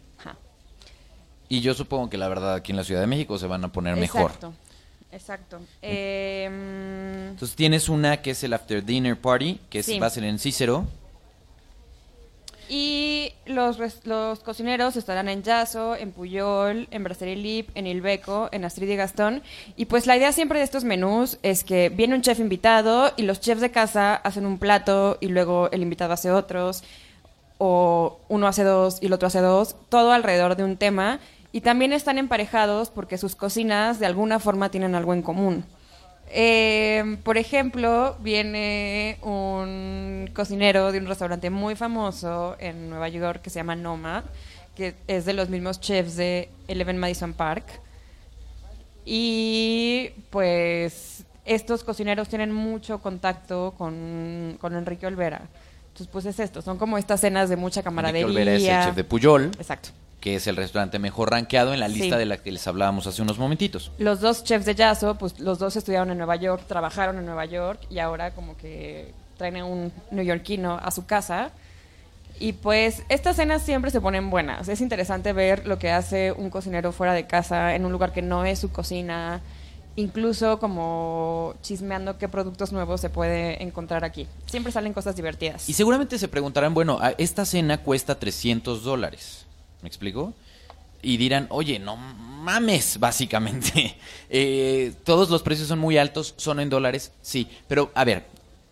Y 1.49 1.59
yo 1.59 1.73
supongo 1.73 2.09
que 2.09 2.17
la 2.17 2.29
verdad 2.29 2.53
aquí 2.53 2.71
en 2.71 2.77
la 2.77 2.85
Ciudad 2.85 3.01
de 3.01 3.07
México 3.07 3.37
se 3.37 3.45
van 3.45 3.65
a 3.65 3.67
poner 3.73 3.97
mejor. 3.97 4.31
Exacto. 5.11 5.57
Exacto. 5.57 5.59
Em, 5.81 7.29
Entonces 7.29 7.55
tienes 7.55 7.89
una 7.89 8.21
que 8.21 8.31
es 8.31 8.43
el 8.43 8.53
After 8.53 8.83
Dinner 8.83 9.17
Party, 9.19 9.59
que 9.69 9.83
Sí. 9.83 9.99
va 9.99 10.07
a 10.07 10.09
ser 10.09 10.23
en 10.23 10.39
Cícero. 10.39 10.85
Y 12.69 13.33
los, 13.45 13.77
los 14.05 14.39
cocineros 14.39 14.95
estarán 14.95 15.27
en 15.27 15.43
Yaso, 15.43 15.93
en 15.97 16.13
Puyol, 16.13 16.87
en 16.91 17.03
Brasserie 17.03 17.35
Lip, 17.35 17.69
en 17.75 17.85
Ilbeco, 17.85 18.47
en 18.53 18.63
Astrid 18.63 18.87
y 18.89 18.95
Gastón. 18.95 19.43
Y 19.75 19.85
pues 19.85 20.07
la 20.07 20.15
idea 20.15 20.31
siempre 20.31 20.59
de 20.59 20.63
estos 20.65 20.85
menús 20.85 21.37
es 21.43 21.65
que 21.65 21.89
viene 21.89 22.15
un 22.15 22.21
chef 22.21 22.39
invitado 22.39 23.11
y 23.17 23.23
los 23.23 23.41
chefs 23.41 23.59
de 23.59 23.71
casa 23.71 24.15
hacen 24.15 24.45
un 24.45 24.57
plato 24.57 25.17
y 25.19 25.27
luego 25.27 25.69
el 25.71 25.81
invitado 25.81 26.13
hace 26.13 26.31
otros. 26.31 26.83
O 27.57 28.19
uno 28.29 28.47
hace 28.47 28.63
dos 28.63 28.99
y 29.01 29.07
el 29.07 29.13
otro 29.13 29.27
hace 29.27 29.41
dos. 29.41 29.75
Todo 29.89 30.13
alrededor 30.13 30.55
de 30.55 30.63
un 30.63 30.77
tema. 30.77 31.19
Y 31.51 31.61
también 31.61 31.91
están 31.93 32.17
emparejados 32.17 32.89
porque 32.89 33.17
sus 33.17 33.35
cocinas 33.35 33.99
de 33.99 34.05
alguna 34.05 34.39
forma 34.39 34.69
tienen 34.69 34.95
algo 34.95 35.13
en 35.13 35.21
común. 35.21 35.65
Eh, 36.33 37.17
por 37.23 37.37
ejemplo, 37.37 38.15
viene 38.21 39.17
un 39.21 40.29
cocinero 40.33 40.93
de 40.93 40.99
un 40.99 41.07
restaurante 41.07 41.49
muy 41.49 41.75
famoso 41.75 42.55
en 42.59 42.89
Nueva 42.89 43.09
York 43.09 43.41
que 43.41 43.49
se 43.49 43.59
llama 43.59 43.75
Nomad, 43.75 44.23
que 44.75 44.95
es 45.07 45.25
de 45.25 45.33
los 45.33 45.49
mismos 45.49 45.81
chefs 45.81 46.15
de 46.15 46.49
Eleven 46.69 46.97
Madison 46.97 47.33
Park. 47.33 47.65
Y 49.03 50.11
pues 50.29 51.25
estos 51.43 51.83
cocineros 51.83 52.29
tienen 52.29 52.53
mucho 52.53 52.99
contacto 52.99 53.73
con, 53.77 54.57
con 54.61 54.73
Enrique 54.75 55.07
Olvera. 55.07 55.41
Entonces, 55.87 56.07
pues 56.07 56.25
es 56.25 56.39
esto, 56.39 56.61
son 56.61 56.77
como 56.77 56.97
estas 56.97 57.19
cenas 57.19 57.49
de 57.49 57.57
mucha 57.57 57.81
Enrique 57.81 57.83
camaradería. 57.83 58.25
Olvera 58.25 58.53
es 58.53 58.63
el 58.63 58.85
chef 58.85 58.95
de 58.95 59.03
Puyol, 59.03 59.51
Exacto. 59.57 59.89
Que 60.21 60.35
es 60.35 60.47
el 60.47 60.55
restaurante 60.55 60.99
mejor 60.99 61.31
rankeado 61.31 61.73
en 61.73 61.79
la 61.81 61.87
lista 61.89 62.15
Sí. 62.15 62.19
de 62.19 62.25
la 62.25 62.37
que 62.37 62.51
les 62.51 62.65
hablábamos 62.67 63.07
hace 63.07 63.21
unos 63.21 63.37
momentitos. 63.37 63.91
Los 63.97 64.21
dos 64.21 64.43
chefs 64.45 64.65
de 64.65 64.75
Yaso, 64.75 65.15
pues 65.15 65.39
los 65.39 65.59
dos 65.59 65.75
estudiaron 65.75 66.11
en 66.11 66.17
Nueva 66.17 66.37
York, 66.37 66.63
trabajaron 66.67 67.17
en 67.17 67.25
Nueva 67.25 67.45
York 67.45 67.81
y 67.89 67.99
ahora 67.99 68.31
como 68.31 68.55
que 68.55 69.13
traen 69.37 69.57
a 69.57 69.65
un 69.65 69.91
neoyorquino 70.11 70.79
a 70.81 70.91
su 70.91 71.05
casa. 71.05 71.51
Y 72.39 72.53
pues 72.53 73.03
estas 73.09 73.35
cenas 73.35 73.61
siempre 73.61 73.91
se 73.91 73.99
ponen 74.01 74.29
buenas. 74.29 74.67
Es 74.67 74.81
interesante 74.81 75.33
ver 75.33 75.67
lo 75.67 75.77
que 75.77 75.91
hace 75.91 76.31
un 76.31 76.49
cocinero 76.49 76.91
fuera 76.91 77.13
de 77.13 77.27
casa, 77.27 77.75
en 77.75 77.85
un 77.85 77.91
lugar 77.91 78.13
que 78.13 78.21
no 78.23 78.45
es 78.45 78.57
su 78.59 78.71
cocina, 78.71 79.41
incluso 79.95 80.57
como 80.59 81.53
chismeando 81.61 82.17
qué 82.17 82.27
productos 82.29 82.71
nuevos 82.71 83.01
se 83.01 83.09
puede 83.09 83.61
encontrar 83.61 84.03
aquí. 84.03 84.27
Siempre 84.47 84.71
salen 84.71 84.93
cosas 84.93 85.15
divertidas. 85.15 85.69
Y 85.69 85.73
seguramente 85.73 86.17
se 86.17 86.27
preguntarán, 86.27 86.73
bueno, 86.73 86.99
esta 87.17 87.45
cena 87.45 87.79
cuesta 87.79 88.17
300 88.17 88.83
dólares. 88.83 89.40
¿Me 89.81 89.87
explico? 89.87 90.33
Y 91.01 91.17
dirán, 91.17 91.47
oye, 91.49 91.79
no 91.79 91.95
mames, 91.95 92.97
básicamente. 92.99 93.95
Eh, 94.29 94.93
todos 95.03 95.29
los 95.29 95.41
precios 95.41 95.67
son 95.67 95.79
muy 95.79 95.97
altos, 95.97 96.33
son 96.37 96.59
en 96.59 96.69
dólares, 96.69 97.11
sí. 97.21 97.47
Pero, 97.67 97.91
a 97.95 98.03
ver, 98.03 98.25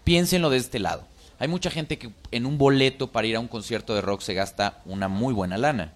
piénsenlo 0.03 0.49
de 0.49 0.57
este 0.57 0.79
lado. 0.79 1.03
Hay 1.39 1.47
mucha 1.47 1.71
gente 1.71 1.97
que 1.97 2.11
en 2.31 2.45
un 2.45 2.57
boleto 2.57 3.07
para 3.07 3.27
ir 3.27 3.35
a 3.35 3.39
un 3.39 3.47
concierto 3.47 3.95
de 3.95 4.01
rock 4.01 4.21
se 4.21 4.33
gasta 4.33 4.81
una 4.85 5.07
muy 5.07 5.33
buena 5.33 5.57
lana. 5.57 5.93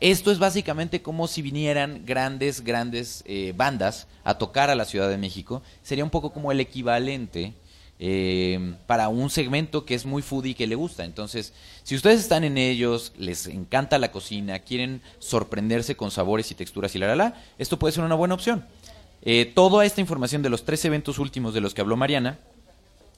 Esto 0.00 0.30
es 0.30 0.38
básicamente 0.38 1.02
como 1.02 1.26
si 1.26 1.42
vinieran 1.42 2.06
grandes, 2.06 2.62
grandes 2.62 3.24
eh, 3.26 3.52
bandas 3.56 4.06
a 4.22 4.38
tocar 4.38 4.70
a 4.70 4.76
la 4.76 4.84
Ciudad 4.84 5.08
de 5.08 5.18
México. 5.18 5.62
Sería 5.82 6.04
un 6.04 6.10
poco 6.10 6.32
como 6.32 6.52
el 6.52 6.60
equivalente 6.60 7.54
eh, 8.00 8.74
para 8.86 9.08
un 9.08 9.28
segmento 9.30 9.84
que 9.84 9.94
es 9.94 10.06
muy 10.06 10.22
foodie 10.22 10.52
y 10.52 10.54
que 10.54 10.66
le 10.66 10.74
gusta. 10.74 11.04
Entonces, 11.04 11.52
si 11.82 11.96
ustedes 11.96 12.20
están 12.20 12.44
en 12.44 12.58
ellos, 12.58 13.12
les 13.18 13.46
encanta 13.46 13.98
la 13.98 14.12
cocina, 14.12 14.60
quieren 14.60 15.02
sorprenderse 15.18 15.96
con 15.96 16.10
sabores 16.10 16.50
y 16.50 16.54
texturas 16.54 16.94
y 16.94 16.98
la 16.98 17.08
la 17.08 17.16
la, 17.16 17.42
esto 17.58 17.78
puede 17.78 17.92
ser 17.92 18.04
una 18.04 18.14
buena 18.14 18.34
opción. 18.34 18.64
Eh, 19.22 19.50
toda 19.52 19.84
esta 19.84 20.00
información 20.00 20.42
de 20.42 20.48
los 20.48 20.64
tres 20.64 20.84
eventos 20.84 21.18
últimos 21.18 21.54
de 21.54 21.60
los 21.60 21.74
que 21.74 21.80
habló 21.80 21.96
Mariana 21.96 22.38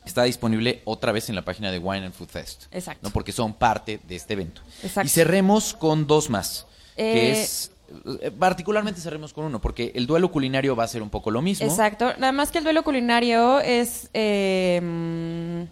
está 0.05 0.25
disponible 0.25 0.81
otra 0.85 1.13
vez 1.13 1.29
en 1.29 1.35
la 1.35 1.43
página 1.43 1.71
de 1.71 1.79
Wine 1.79 2.07
and 2.07 2.15
Food 2.15 2.29
Fest. 2.29 2.65
Exacto. 2.73 3.07
¿no? 3.07 3.13
Porque 3.13 3.33
son 3.33 3.53
parte 3.53 4.01
de 4.09 4.17
este 4.17 4.33
evento. 4.33 4.63
Exacto. 4.83 5.07
Y 5.07 5.11
cerremos 5.11 5.75
con 5.75 6.07
dos 6.07 6.31
más. 6.31 6.67
que 6.97 7.31
Eh, 7.31 7.43
es. 7.43 7.71
Eh, 8.21 8.31
Particularmente 8.31 9.01
cerremos 9.01 9.33
con 9.33 9.45
uno, 9.45 9.61
porque 9.61 9.93
el 9.95 10.07
duelo 10.07 10.31
culinario 10.31 10.77
va 10.77 10.85
a 10.85 10.89
ser 10.89 11.03
un 11.03 11.11
poco 11.11 11.31
lo 11.31 11.43
mismo. 11.43 11.67
Exacto. 11.67 12.13
Nada 12.19 12.33
más 12.33 12.51
que 12.51 12.59
el 12.59 12.65
duelo 12.65 12.83
culinario 12.83 13.61
es, 13.61 14.11
eh, 14.15 15.67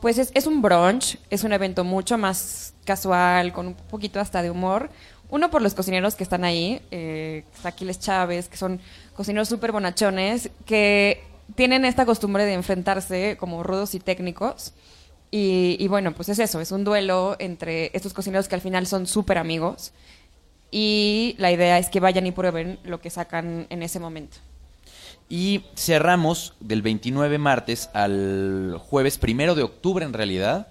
pues 0.00 0.18
es, 0.18 0.30
es 0.34 0.46
un 0.46 0.62
brunch, 0.62 1.18
es 1.30 1.44
un 1.44 1.52
evento 1.52 1.84
mucho 1.84 2.18
más 2.18 2.74
casual, 2.84 3.52
con 3.52 3.68
un 3.68 3.74
poquito 3.74 4.20
hasta 4.20 4.42
de 4.42 4.50
humor. 4.50 4.90
Uno 5.30 5.50
por 5.50 5.62
los 5.62 5.74
cocineros 5.74 6.16
que 6.16 6.24
están 6.24 6.42
ahí, 6.42 6.82
eh, 6.90 7.44
Aquiles 7.62 8.00
Chávez, 8.00 8.48
que 8.48 8.56
son 8.56 8.80
cocineros 9.14 9.48
súper 9.48 9.70
bonachones, 9.70 10.50
que 10.66 11.22
tienen 11.54 11.84
esta 11.84 12.04
costumbre 12.04 12.44
de 12.44 12.54
enfrentarse 12.54 13.36
como 13.38 13.62
rudos 13.62 13.94
y 13.94 14.00
técnicos. 14.00 14.72
Y, 15.30 15.76
y 15.78 15.86
bueno, 15.86 16.12
pues 16.12 16.28
es 16.28 16.40
eso, 16.40 16.60
es 16.60 16.72
un 16.72 16.82
duelo 16.82 17.36
entre 17.38 17.92
estos 17.94 18.12
cocineros 18.12 18.48
que 18.48 18.56
al 18.56 18.60
final 18.60 18.88
son 18.88 19.06
súper 19.06 19.38
amigos. 19.38 19.92
Y 20.70 21.34
la 21.38 21.50
idea 21.50 21.78
es 21.78 21.88
que 21.88 22.00
vayan 22.00 22.26
y 22.26 22.32
prueben 22.32 22.78
lo 22.84 23.00
que 23.00 23.10
sacan 23.10 23.66
en 23.70 23.82
ese 23.82 23.98
momento. 23.98 24.36
Y 25.28 25.62
cerramos 25.76 26.54
del 26.60 26.82
29 26.82 27.38
martes 27.38 27.88
al 27.92 28.76
jueves 28.78 29.18
primero 29.18 29.54
de 29.54 29.62
octubre 29.62 30.04
en 30.04 30.12
realidad, 30.12 30.68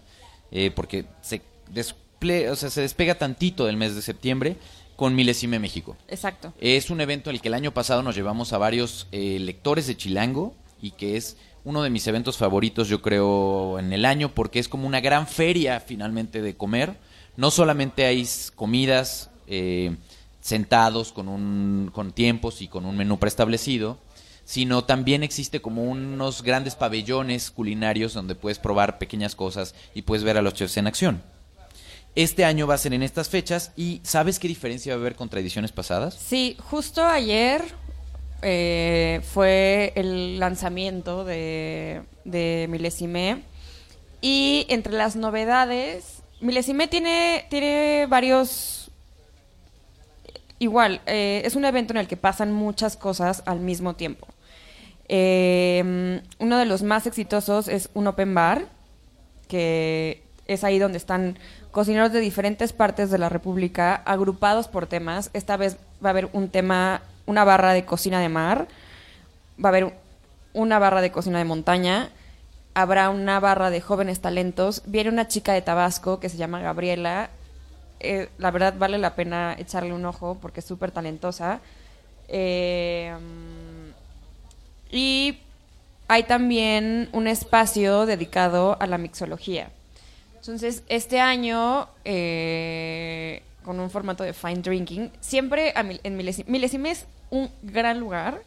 eh, 0.51 0.71
porque 0.71 1.05
se, 1.21 1.41
desple- 1.73 2.49
o 2.49 2.55
sea, 2.55 2.69
se 2.69 2.81
despega 2.81 3.15
tantito 3.15 3.65
del 3.65 3.77
mes 3.77 3.95
de 3.95 4.01
septiembre 4.01 4.57
con 4.97 5.15
Milesime 5.15 5.59
México. 5.59 5.95
Exacto. 6.09 6.53
Es 6.59 6.89
un 6.89 6.99
evento 6.99 7.29
en 7.29 7.37
el 7.37 7.41
que 7.41 7.47
el 7.47 7.53
año 7.53 7.73
pasado 7.73 8.03
nos 8.03 8.15
llevamos 8.15 8.51
a 8.51 8.57
varios 8.57 9.07
eh, 9.13 9.37
lectores 9.39 9.87
de 9.87 9.95
Chilango 9.95 10.53
y 10.81 10.91
que 10.91 11.15
es 11.15 11.37
uno 11.63 11.81
de 11.83 11.89
mis 11.89 12.05
eventos 12.07 12.37
favoritos, 12.37 12.89
yo 12.89 13.01
creo, 13.01 13.79
en 13.79 13.93
el 13.93 14.03
año, 14.05 14.33
porque 14.33 14.59
es 14.59 14.67
como 14.67 14.87
una 14.87 14.99
gran 14.99 15.25
feria 15.27 15.79
finalmente 15.79 16.41
de 16.41 16.55
comer. 16.57 16.97
No 17.37 17.49
solamente 17.51 18.05
hay 18.05 18.27
comidas 18.55 19.28
eh, 19.49 19.95
sentados 20.41 21.11
con, 21.11 21.27
un, 21.27 21.91
con 21.93 22.13
tiempos 22.13 22.61
y 22.61 22.67
con 22.67 22.85
un 22.85 22.95
menú 22.95 23.19
preestablecido, 23.19 23.97
sino 24.45 24.83
también 24.83 25.21
existe 25.21 25.61
como 25.61 25.83
unos 25.83 26.41
grandes 26.41 26.75
pabellones 26.75 27.51
culinarios 27.51 28.13
donde 28.13 28.35
puedes 28.35 28.57
probar 28.57 28.97
pequeñas 28.97 29.35
cosas 29.35 29.75
y 29.93 30.03
puedes 30.03 30.23
ver 30.23 30.37
a 30.37 30.41
los 30.41 30.53
chefs 30.53 30.77
en 30.77 30.87
acción. 30.87 31.21
Este 32.15 32.45
año 32.45 32.65
va 32.65 32.73
a 32.73 32.79
ser 32.79 32.93
en 32.93 33.03
estas 33.03 33.29
fechas 33.29 33.71
y 33.77 34.01
¿sabes 34.03 34.39
qué 34.39 34.47
diferencia 34.47 34.93
va 34.93 34.97
a 34.97 35.01
haber 35.01 35.15
con 35.15 35.29
tradiciones 35.29 35.71
pasadas? 35.71 36.15
Sí, 36.15 36.57
justo 36.59 37.05
ayer 37.05 37.63
eh, 38.41 39.21
fue 39.33 39.93
el 39.95 40.39
lanzamiento 40.39 41.23
de, 41.25 42.01
de 42.25 42.67
Milesime 42.69 43.43
y 44.21 44.65
entre 44.69 44.93
las 44.93 45.15
novedades, 45.15 46.23
Milesime 46.41 46.87
tiene, 46.87 47.45
tiene 47.49 48.07
varios... 48.07 48.78
Igual, 50.59 51.01
eh, 51.05 51.41
es 51.45 51.55
un 51.55 51.65
evento 51.65 51.93
en 51.93 51.97
el 51.97 52.07
que 52.07 52.17
pasan 52.17 52.51
muchas 52.51 52.97
cosas 52.97 53.43
al 53.45 53.59
mismo 53.59 53.95
tiempo. 53.95 54.27
Eh, 55.07 56.21
uno 56.37 56.57
de 56.57 56.65
los 56.65 56.83
más 56.83 57.07
exitosos 57.07 57.67
es 57.67 57.89
un 57.93 58.07
open 58.07 58.35
bar, 58.35 58.65
que 59.47 60.21
es 60.45 60.63
ahí 60.63 60.77
donde 60.77 60.97
están 60.97 61.37
cocineros 61.71 62.11
de 62.11 62.19
diferentes 62.19 62.73
partes 62.73 63.09
de 63.09 63.17
la 63.17 63.29
República, 63.29 63.95
agrupados 63.95 64.67
por 64.67 64.85
temas. 64.85 65.29
Esta 65.33 65.57
vez 65.57 65.77
va 66.03 66.09
a 66.09 66.11
haber 66.11 66.29
un 66.33 66.49
tema, 66.49 67.01
una 67.25 67.43
barra 67.43 67.73
de 67.73 67.85
cocina 67.85 68.19
de 68.19 68.29
mar, 68.29 68.67
va 69.63 69.69
a 69.69 69.71
haber 69.71 69.93
una 70.53 70.77
barra 70.79 71.01
de 71.01 71.11
cocina 71.11 71.37
de 71.37 71.45
montaña, 71.45 72.09
habrá 72.73 73.09
una 73.09 73.39
barra 73.39 73.69
de 73.69 73.81
jóvenes 73.81 74.19
talentos, 74.19 74.81
viene 74.85 75.09
una 75.09 75.27
chica 75.27 75.53
de 75.53 75.61
Tabasco 75.61 76.19
que 76.19 76.29
se 76.29 76.37
llama 76.37 76.59
Gabriela. 76.59 77.29
Eh, 77.99 78.29
la 78.37 78.51
verdad 78.51 78.75
vale 78.77 78.97
la 78.97 79.15
pena 79.15 79.55
echarle 79.57 79.93
un 79.93 80.05
ojo 80.05 80.37
porque 80.41 80.59
es 80.61 80.65
súper 80.65 80.91
talentosa. 80.91 81.59
Eh, 82.27 83.13
y 84.91 85.39
hay 86.07 86.23
también 86.23 87.09
un 87.11 87.27
espacio 87.27 88.05
dedicado 88.05 88.77
a 88.79 88.87
la 88.87 88.97
mixología. 88.97 89.69
Entonces, 90.37 90.83
este 90.87 91.19
año, 91.19 91.87
eh, 92.05 93.43
con 93.63 93.79
un 93.79 93.89
formato 93.89 94.23
de 94.23 94.33
fine 94.33 94.61
drinking, 94.61 95.11
siempre 95.19 95.73
a 95.75 95.83
Mil- 95.83 95.99
en 96.03 96.15
Milesime, 96.17 96.91
es 96.91 97.05
un 97.29 97.51
gran 97.61 97.99
lugar 97.99 98.41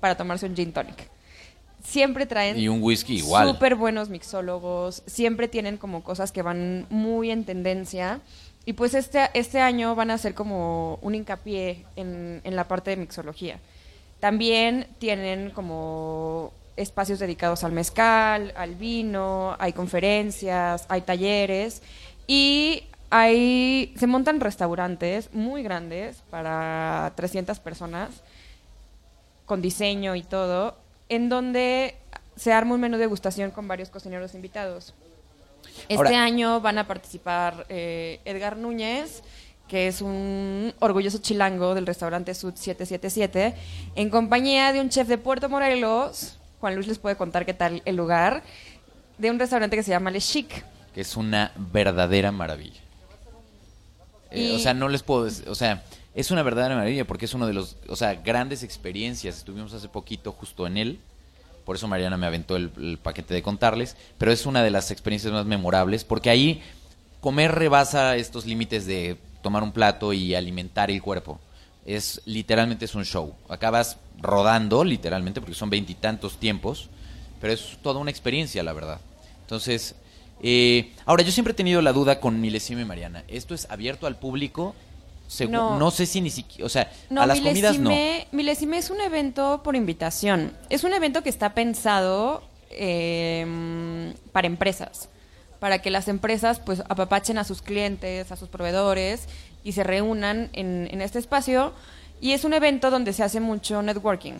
para 0.00 0.16
tomarse 0.16 0.46
un 0.46 0.54
gin 0.54 0.72
tonic. 0.72 1.08
Siempre 1.82 2.26
traen 2.26 2.58
Y 2.58 2.68
un 2.68 2.82
whisky 2.82 3.16
igual. 3.16 3.48
súper 3.48 3.74
buenos 3.74 4.08
mixólogos, 4.08 5.02
siempre 5.06 5.48
tienen 5.48 5.76
como 5.76 6.02
cosas 6.04 6.30
que 6.30 6.42
van 6.42 6.86
muy 6.90 7.30
en 7.30 7.44
tendencia. 7.44 8.20
Y 8.66 8.72
pues 8.72 8.94
este, 8.94 9.30
este 9.34 9.60
año 9.60 9.94
van 9.94 10.10
a 10.10 10.14
hacer 10.14 10.34
como 10.34 10.98
un 11.02 11.14
hincapié 11.14 11.84
en, 11.96 12.40
en 12.44 12.56
la 12.56 12.66
parte 12.66 12.90
de 12.90 12.96
mixología. 12.96 13.58
También 14.20 14.86
tienen 14.98 15.50
como 15.50 16.52
espacios 16.76 17.18
dedicados 17.18 17.62
al 17.64 17.72
mezcal, 17.72 18.52
al 18.56 18.74
vino, 18.74 19.56
hay 19.58 19.72
conferencias, 19.72 20.86
hay 20.88 21.02
talleres 21.02 21.82
y 22.26 22.84
hay, 23.10 23.94
se 23.96 24.06
montan 24.06 24.40
restaurantes 24.40 25.32
muy 25.32 25.62
grandes 25.62 26.22
para 26.30 27.12
300 27.14 27.60
personas 27.60 28.10
con 29.46 29.62
diseño 29.62 30.16
y 30.16 30.22
todo, 30.22 30.76
en 31.08 31.28
donde 31.28 31.96
se 32.34 32.52
arma 32.52 32.74
un 32.74 32.80
menú 32.80 32.96
de 32.96 33.02
degustación 33.02 33.50
con 33.50 33.68
varios 33.68 33.90
cocineros 33.90 34.34
invitados. 34.34 34.94
Este 35.82 35.94
Ahora- 35.96 36.24
año 36.24 36.60
van 36.60 36.78
a 36.78 36.86
participar 36.86 37.66
eh, 37.68 38.20
Edgar 38.24 38.56
Núñez, 38.56 39.22
que 39.68 39.88
es 39.88 40.00
un 40.02 40.74
orgulloso 40.80 41.18
chilango 41.18 41.74
del 41.74 41.86
restaurante 41.86 42.34
Sud 42.34 42.54
777, 42.54 43.54
en 43.96 44.10
compañía 44.10 44.72
de 44.72 44.80
un 44.80 44.88
chef 44.90 45.08
de 45.08 45.18
Puerto 45.18 45.48
Morelos, 45.48 46.38
Juan 46.60 46.74
Luis 46.74 46.86
les 46.86 46.98
puede 46.98 47.16
contar 47.16 47.44
qué 47.46 47.54
tal 47.54 47.82
el 47.84 47.96
lugar, 47.96 48.42
de 49.18 49.30
un 49.30 49.38
restaurante 49.38 49.76
que 49.76 49.82
se 49.82 49.90
llama 49.90 50.10
Le 50.10 50.20
Chic. 50.20 50.64
que 50.94 51.00
es 51.00 51.16
una 51.16 51.52
verdadera 51.56 52.30
maravilla. 52.32 52.80
Eh, 54.30 54.42
Y- 54.52 54.54
o 54.54 54.58
sea, 54.58 54.74
no 54.74 54.88
les 54.88 55.02
puedo, 55.02 55.26
dec- 55.28 55.46
o 55.48 55.54
sea, 55.54 55.82
es 56.14 56.30
una 56.30 56.42
verdadera 56.42 56.74
maravilla 56.76 57.04
porque 57.04 57.24
es 57.24 57.34
uno 57.34 57.46
de 57.46 57.52
los, 57.54 57.76
o 57.88 57.96
sea, 57.96 58.14
grandes 58.14 58.62
experiencias. 58.62 59.36
Estuvimos 59.38 59.72
hace 59.74 59.88
poquito 59.88 60.32
justo 60.32 60.66
en 60.66 60.76
él, 60.76 61.00
por 61.64 61.76
eso 61.76 61.88
Mariana 61.88 62.16
me 62.16 62.26
aventó 62.26 62.56
el, 62.56 62.98
paquete 63.02 63.34
de 63.34 63.42
contarles, 63.42 63.96
pero 64.18 64.32
es 64.32 64.46
una 64.46 64.62
de 64.62 64.70
las 64.70 64.90
experiencias 64.90 65.32
más 65.32 65.46
memorables 65.46 66.04
porque 66.04 66.30
ahí 66.30 66.62
comer 67.20 67.52
rebasa 67.52 68.16
estos 68.16 68.46
límites 68.46 68.86
de 68.86 69.16
tomar 69.42 69.62
un 69.62 69.72
plato 69.72 70.12
y 70.12 70.34
alimentar 70.34 70.90
el 70.90 71.02
cuerpo. 71.02 71.40
Es 71.86 72.22
literalmente 72.24 72.84
es 72.84 72.94
un 72.94 73.04
show. 73.04 73.34
Acabas 73.48 73.98
rodando, 74.20 74.84
literalmente, 74.84 75.40
porque 75.40 75.54
son 75.54 75.70
veintitantos 75.70 76.38
tiempos, 76.38 76.88
pero 77.40 77.52
es 77.52 77.78
toda 77.82 78.00
una 78.00 78.10
experiencia, 78.10 78.62
la 78.62 78.72
verdad. 78.72 79.00
Entonces, 79.42 79.94
eh, 80.42 80.92
ahora 81.04 81.22
yo 81.22 81.32
siempre 81.32 81.52
he 81.52 81.56
tenido 81.56 81.82
la 81.82 81.92
duda 81.92 82.20
con 82.20 82.40
Milesime 82.40 82.82
y 82.82 82.86
Mariana. 82.86 83.24
¿Esto 83.28 83.54
es 83.54 83.68
abierto 83.70 84.06
al 84.06 84.18
público? 84.18 84.74
No. 85.48 85.78
No. 85.78 85.90
sé 85.90 86.06
si 86.06 86.20
ni 86.20 86.30
siquiera, 86.30 86.66
o 86.66 86.68
sea, 86.68 86.90
No, 87.10 87.22
a 87.22 87.26
las 87.26 87.40
comidas 87.40 87.78
no. 87.78 87.90
Milesime- 87.90 88.26
Milesime 88.32 88.78
es 88.78 88.90
un 88.90 89.00
evento 89.00 89.62
por 89.64 89.74
invitación. 89.76 90.52
Es 90.70 90.84
un 90.84 90.92
evento 90.92 91.22
que 91.22 91.30
está 91.30 91.54
pensado 91.54 92.42
eh, 92.70 94.12
para 94.32 94.46
empresas, 94.46 95.08
para 95.60 95.80
que 95.80 95.90
las 95.90 96.08
empresas 96.08 96.60
pues 96.60 96.80
apapachen 96.88 97.38
a 97.38 97.44
sus 97.44 97.62
clientes, 97.62 98.30
a 98.30 98.36
sus 98.36 98.48
proveedores 98.48 99.26
y 99.62 99.72
se 99.72 99.82
reúnan 99.84 100.50
en, 100.52 100.88
en 100.90 101.00
este 101.00 101.18
espacio. 101.18 101.72
Y 102.20 102.32
es 102.32 102.44
un 102.44 102.54
evento 102.54 102.90
donde 102.90 103.12
se 103.12 103.22
hace 103.22 103.40
mucho 103.40 103.82
networking. 103.82 104.34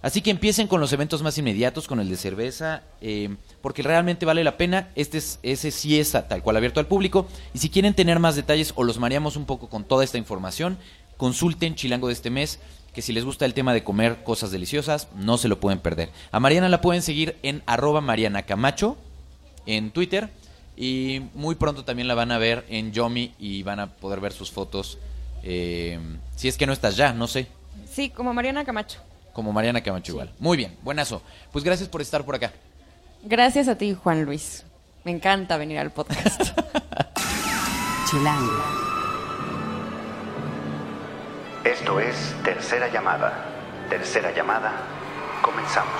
Así 0.00 0.22
que 0.22 0.30
empiecen 0.30 0.68
con 0.68 0.80
los 0.80 0.92
eventos 0.92 1.22
más 1.22 1.36
inmediatos, 1.38 1.88
con 1.88 1.98
el 1.98 2.08
de 2.08 2.16
cerveza, 2.16 2.82
eh, 3.00 3.36
porque 3.60 3.82
realmente 3.82 4.26
vale 4.26 4.44
la 4.44 4.56
pena. 4.56 4.90
Este 4.94 5.18
es, 5.18 5.40
ese 5.42 5.70
sí 5.70 5.98
es 5.98 6.12
tal 6.12 6.42
cual 6.42 6.56
abierto 6.56 6.78
al 6.78 6.86
público. 6.86 7.26
Y 7.52 7.58
si 7.58 7.68
quieren 7.68 7.94
tener 7.94 8.20
más 8.20 8.36
detalles 8.36 8.72
o 8.76 8.84
los 8.84 8.98
mareamos 8.98 9.36
un 9.36 9.44
poco 9.44 9.68
con 9.68 9.84
toda 9.84 10.04
esta 10.04 10.18
información, 10.18 10.78
consulten 11.16 11.74
Chilango 11.74 12.06
de 12.06 12.12
este 12.12 12.30
mes, 12.30 12.60
que 12.94 13.02
si 13.02 13.12
les 13.12 13.24
gusta 13.24 13.44
el 13.44 13.54
tema 13.54 13.74
de 13.74 13.82
comer 13.82 14.22
cosas 14.22 14.52
deliciosas, 14.52 15.08
no 15.16 15.36
se 15.36 15.48
lo 15.48 15.58
pueden 15.58 15.80
perder. 15.80 16.10
A 16.30 16.38
Mariana 16.38 16.68
la 16.68 16.80
pueden 16.80 17.02
seguir 17.02 17.36
en 17.42 17.62
arroba 17.66 18.00
Mariana 18.00 18.42
Camacho 18.42 18.96
en 19.66 19.90
Twitter. 19.90 20.30
Y 20.76 21.22
muy 21.34 21.56
pronto 21.56 21.84
también 21.84 22.06
la 22.06 22.14
van 22.14 22.30
a 22.30 22.38
ver 22.38 22.64
en 22.68 22.92
Yomi 22.92 23.34
y 23.36 23.64
van 23.64 23.80
a 23.80 23.96
poder 23.96 24.20
ver 24.20 24.32
sus 24.32 24.52
fotos. 24.52 24.98
eh, 25.42 25.98
si 26.36 26.46
es 26.46 26.56
que 26.56 26.66
no 26.66 26.72
estás 26.72 26.96
ya, 26.96 27.12
no 27.12 27.26
sé. 27.26 27.48
Sí, 27.90 28.10
como 28.10 28.32
Mariana 28.32 28.64
Camacho. 28.64 29.00
Como 29.38 29.52
Mariana 29.52 29.80
Camacho 29.80 30.10
igual. 30.10 30.32
Muy 30.40 30.56
bien, 30.56 30.76
buenazo. 30.82 31.22
Pues 31.52 31.64
gracias 31.64 31.88
por 31.88 32.02
estar 32.02 32.24
por 32.24 32.34
acá. 32.34 32.50
Gracias 33.22 33.68
a 33.68 33.78
ti, 33.78 33.94
Juan 33.94 34.24
Luis. 34.24 34.64
Me 35.04 35.12
encanta 35.12 35.56
venir 35.56 35.78
al 35.78 35.92
podcast. 35.92 36.42
Chilango. 38.10 38.64
Esto 41.62 42.00
es 42.00 42.34
Tercera 42.42 42.92
Llamada. 42.92 43.44
Tercera 43.88 44.34
Llamada. 44.34 44.72
Comenzamos. 45.40 45.94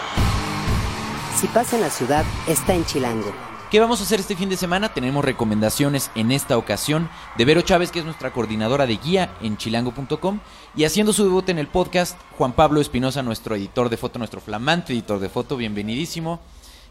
Si 1.37 1.47
pasa 1.47 1.77
en 1.77 1.83
la 1.83 1.91
ciudad, 1.91 2.25
está 2.49 2.75
en 2.75 2.85
Chilango. 2.87 3.33
¿Qué 3.71 3.81
vamos 3.81 4.01
a 4.01 4.05
hacer 4.05 4.19
este 4.19 4.35
fin 4.35 4.49
de 4.49 4.57
semana? 4.57 4.95
Tenemos 4.95 5.23
recomendaciones 5.23 6.11
en 6.15 6.33
esta 6.33 6.57
ocasión 6.57 7.11
de 7.37 7.45
Vero 7.45 7.61
Chávez, 7.61 7.91
que 7.91 7.99
es 7.99 8.05
nuestra 8.07 8.33
coordinadora 8.33 8.87
de 8.87 8.97
guía 8.97 9.35
en 9.43 9.59
chilango.com. 9.59 10.41
Y 10.75 10.85
haciendo 10.85 11.13
su 11.13 11.25
debut 11.25 11.47
en 11.51 11.59
el 11.59 11.67
podcast, 11.67 12.19
Juan 12.39 12.55
Pablo 12.55 12.81
Espinosa, 12.81 13.23
nuestro 13.23 13.57
editor 13.57 13.91
de 13.91 13.99
foto, 13.99 14.19
nuestro 14.19 14.41
flamante 14.41 14.95
editor 14.95 15.21
de 15.21 15.29
foto. 15.29 15.59
Bienvenidísimo. 15.59 16.41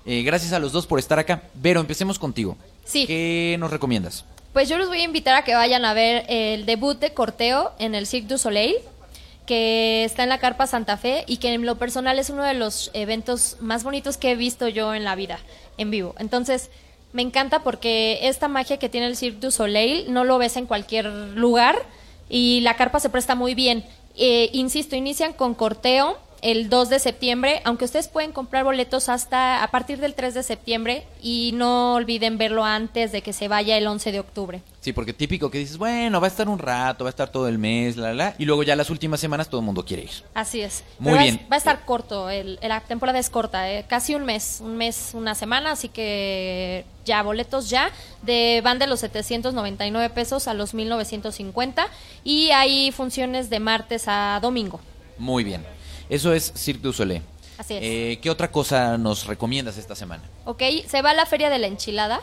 Eh, 0.06 0.22
gracias 0.22 0.54
a 0.54 0.60
los 0.60 0.72
dos 0.72 0.86
por 0.86 1.00
estar 1.00 1.18
acá. 1.18 1.42
Vero, 1.56 1.80
empecemos 1.80 2.20
contigo. 2.20 2.56
Sí. 2.86 3.08
¿Qué 3.08 3.56
nos 3.60 3.72
recomiendas? 3.72 4.24
Pues 4.54 4.70
yo 4.70 4.78
los 4.78 4.88
voy 4.88 5.00
a 5.00 5.04
invitar 5.04 5.36
a 5.36 5.44
que 5.44 5.56
vayan 5.56 5.84
a 5.84 5.96
ver 5.96 6.26
el 6.30 6.68
debut 6.68 7.00
de 7.00 7.12
Corteo 7.12 7.72
en 7.80 7.96
el 7.96 8.06
Cirque 8.06 8.28
du 8.28 8.38
Soleil, 8.38 8.76
que 9.48 10.04
está 10.04 10.22
en 10.22 10.30
la 10.30 10.38
Carpa 10.38 10.68
Santa 10.68 10.98
Fe 10.98 11.24
y 11.26 11.38
que 11.38 11.54
en 11.54 11.66
lo 11.66 11.78
personal 11.78 12.20
es 12.20 12.30
uno 12.30 12.44
de 12.44 12.54
los 12.54 12.92
eventos 12.94 13.58
más 13.62 13.84
bonitos 13.84 14.18
que 14.18 14.32
he 14.32 14.36
visto 14.36 14.68
yo 14.68 14.94
en 14.94 15.04
la 15.04 15.16
vida, 15.16 15.40
en 15.78 15.90
vivo. 15.90 16.14
Entonces, 16.20 16.70
me 17.14 17.24
encanta 17.24 17.64
porque 17.64 18.20
esta 18.24 18.48
magia 18.48 18.78
que 18.78 18.90
tiene 18.90 19.08
el 19.08 19.16
Cirque 19.16 19.40
du 19.40 19.50
Soleil 19.50 20.14
no 20.14 20.24
lo 20.26 20.38
ves 20.38 20.58
en 20.58 20.68
cualquier 20.68 21.06
lugar 21.06 21.82
y 22.30 22.60
la 22.62 22.76
carpa 22.76 23.00
se 23.00 23.10
presta 23.10 23.34
muy 23.34 23.56
bien. 23.56 23.86
Eh, 24.16 24.50
insisto, 24.52 24.96
inician 24.96 25.34
con 25.34 25.56
Corteo 25.56 26.18
el 26.42 26.70
2 26.70 26.90
de 26.90 27.00
septiembre, 27.00 27.62
aunque 27.64 27.86
ustedes 27.86 28.10
pueden 28.10 28.32
comprar 28.32 28.64
boletos 28.64 29.10
hasta 29.10 29.64
a 29.64 29.72
partir 29.72 30.00
del 30.00 30.14
3 30.14 30.34
de 30.34 30.44
septiembre 30.44 31.08
y 31.22 31.52
no 31.56 31.96
olviden 31.96 32.38
verlo 32.38 32.64
antes 32.64 33.12
de 33.12 33.22
que 33.22 33.34
se 33.34 33.48
vaya 33.48 33.78
el 33.78 33.88
11 33.88 34.12
de 34.12 34.20
octubre. 34.20 34.62
Sí, 34.88 34.94
porque 34.94 35.12
típico 35.12 35.52
que 35.52 35.58
dices, 35.58 35.78
bueno, 35.78 36.22
va 36.22 36.28
a 36.28 36.30
estar 36.30 36.48
un 36.48 36.60
rato, 36.60 37.04
va 37.04 37.10
a 37.10 37.12
estar 37.12 37.28
todo 37.28 37.50
el 37.50 37.58
mes, 37.58 37.98
la, 37.98 38.14
la, 38.14 38.36
y 38.38 38.46
luego 38.46 38.64
ya 38.64 38.74
las 38.74 38.90
últimas 38.90 39.20
semanas 39.20 39.50
todo 39.50 39.60
el 39.60 39.66
mundo 39.66 39.84
quiere 39.84 40.04
ir. 40.04 40.12
Así 40.34 40.62
es. 40.62 40.86
Muy 40.98 41.12
Pero 41.12 41.24
bien. 41.24 41.48
Va 41.52 41.56
a 41.56 41.58
estar 41.58 41.84
corto, 41.84 42.30
el, 42.30 42.58
la 42.62 42.80
temporada 42.80 43.20
es 43.20 43.30
corta, 43.30 43.70
eh, 43.70 43.84
casi 43.86 44.16
un 44.16 44.24
mes, 44.24 44.60
un 44.62 44.78
mes, 44.78 45.12
una 45.14 45.36
semana, 45.36 45.74
así 45.74 45.90
que 45.90 46.86
ya, 47.04 47.22
boletos 47.22 47.70
ya, 47.70 47.92
de 48.22 48.62
van 48.64 48.80
de 48.80 48.88
los 48.88 49.02
799 49.02 50.10
pesos 50.14 50.48
a 50.48 50.54
los 50.54 50.74
1950 50.74 51.86
y 52.24 52.52
hay 52.52 52.94
funciones 52.94 53.50
de 53.50 53.60
martes 53.60 54.06
a 54.08 54.40
domingo. 54.42 54.80
Muy 55.18 55.44
bien. 55.44 55.66
Eso 56.08 56.32
es 56.32 56.54
Cirque 56.56 56.84
du 56.84 56.94
Soleil. 56.94 57.24
Así 57.58 57.74
es. 57.74 57.82
Eh, 57.84 58.20
¿Qué 58.22 58.30
otra 58.30 58.52
cosa 58.54 58.98
nos 58.98 59.26
recomiendas 59.28 59.78
esta 59.78 59.96
semana? 59.96 60.24
Ok, 60.46 60.64
se 60.88 61.02
va 61.02 61.10
a 61.10 61.14
la 61.14 61.26
Feria 61.26 61.50
de 61.50 61.60
la 61.60 61.68
Enchilada. 61.68 62.22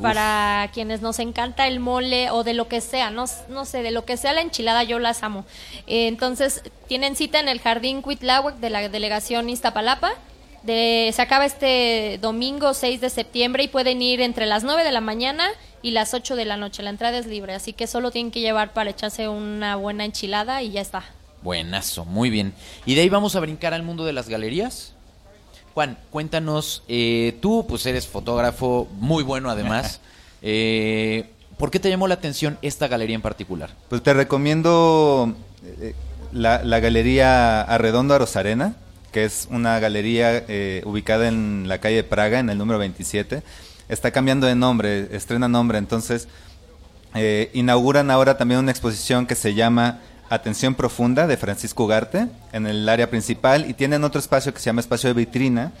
Para 0.00 0.70
quienes 0.72 1.02
nos 1.02 1.18
encanta 1.18 1.66
el 1.66 1.78
mole 1.78 2.30
o 2.30 2.44
de 2.44 2.54
lo 2.54 2.66
que 2.66 2.80
sea, 2.80 3.10
no, 3.10 3.26
no 3.48 3.64
sé, 3.64 3.82
de 3.82 3.90
lo 3.90 4.04
que 4.04 4.16
sea 4.16 4.32
la 4.32 4.40
enchilada, 4.40 4.82
yo 4.82 4.98
las 4.98 5.22
amo. 5.22 5.44
Eh, 5.86 6.08
entonces, 6.08 6.62
tienen 6.88 7.14
cita 7.14 7.40
en 7.40 7.48
el 7.48 7.60
Jardín 7.60 8.02
Cuitláhuac 8.02 8.56
de 8.56 8.70
la 8.70 8.88
delegación 8.88 9.48
Iztapalapa. 9.48 10.12
De, 10.62 11.10
se 11.12 11.20
acaba 11.20 11.44
este 11.44 12.18
domingo 12.22 12.72
6 12.72 13.00
de 13.00 13.10
septiembre 13.10 13.64
y 13.64 13.68
pueden 13.68 14.00
ir 14.00 14.20
entre 14.20 14.46
las 14.46 14.62
9 14.62 14.84
de 14.84 14.92
la 14.92 15.00
mañana 15.00 15.48
y 15.82 15.90
las 15.90 16.14
8 16.14 16.36
de 16.36 16.44
la 16.44 16.56
noche. 16.56 16.82
La 16.82 16.90
entrada 16.90 17.18
es 17.18 17.26
libre, 17.26 17.54
así 17.54 17.72
que 17.72 17.86
solo 17.86 18.10
tienen 18.10 18.30
que 18.30 18.40
llevar 18.40 18.72
para 18.72 18.90
echarse 18.90 19.28
una 19.28 19.76
buena 19.76 20.04
enchilada 20.04 20.62
y 20.62 20.70
ya 20.70 20.80
está. 20.80 21.04
Buenazo, 21.42 22.04
muy 22.04 22.30
bien. 22.30 22.54
Y 22.86 22.94
de 22.94 23.02
ahí 23.02 23.08
vamos 23.08 23.34
a 23.34 23.40
brincar 23.40 23.74
al 23.74 23.82
mundo 23.82 24.04
de 24.04 24.12
las 24.12 24.28
galerías. 24.28 24.94
Juan, 25.74 25.98
cuéntanos, 26.10 26.82
eh, 26.86 27.38
tú 27.40 27.64
pues 27.66 27.86
eres 27.86 28.06
fotógrafo 28.06 28.88
muy 28.98 29.22
bueno 29.22 29.50
además. 29.50 30.00
Eh, 30.44 31.30
¿Por 31.56 31.70
qué 31.70 31.78
te 31.78 31.88
llamó 31.88 32.08
la 32.08 32.14
atención 32.14 32.58
esta 32.62 32.88
galería 32.88 33.14
en 33.14 33.22
particular? 33.22 33.70
Pues 33.88 34.02
te 34.02 34.12
recomiendo 34.12 35.36
eh, 35.64 35.94
la, 36.32 36.64
la 36.64 36.80
galería 36.80 37.62
Arredondo 37.62 38.12
Arosarena, 38.12 38.74
que 39.12 39.24
es 39.24 39.46
una 39.52 39.78
galería 39.78 40.44
eh, 40.48 40.82
ubicada 40.84 41.28
en 41.28 41.68
la 41.68 41.78
calle 41.78 42.02
Praga, 42.02 42.40
en 42.40 42.50
el 42.50 42.58
número 42.58 42.80
27. 42.80 43.44
Está 43.88 44.10
cambiando 44.10 44.48
de 44.48 44.56
nombre, 44.56 45.14
estrena 45.14 45.46
nombre, 45.46 45.78
entonces 45.78 46.26
inauguran 47.52 48.10
ahora 48.10 48.36
también 48.36 48.58
una 48.58 48.72
exposición 48.72 49.26
que 49.26 49.36
se 49.36 49.54
llama 49.54 50.00
Atención 50.32 50.74
Profunda 50.74 51.26
de 51.26 51.36
Francisco 51.36 51.84
Ugarte 51.84 52.26
en 52.54 52.66
el 52.66 52.88
área 52.88 53.10
principal 53.10 53.68
y 53.68 53.74
tienen 53.74 54.02
otro 54.02 54.18
espacio 54.18 54.54
que 54.54 54.60
se 54.60 54.64
llama 54.64 54.80
Espacio 54.80 55.10
de 55.10 55.12
Vitrina 55.12 55.72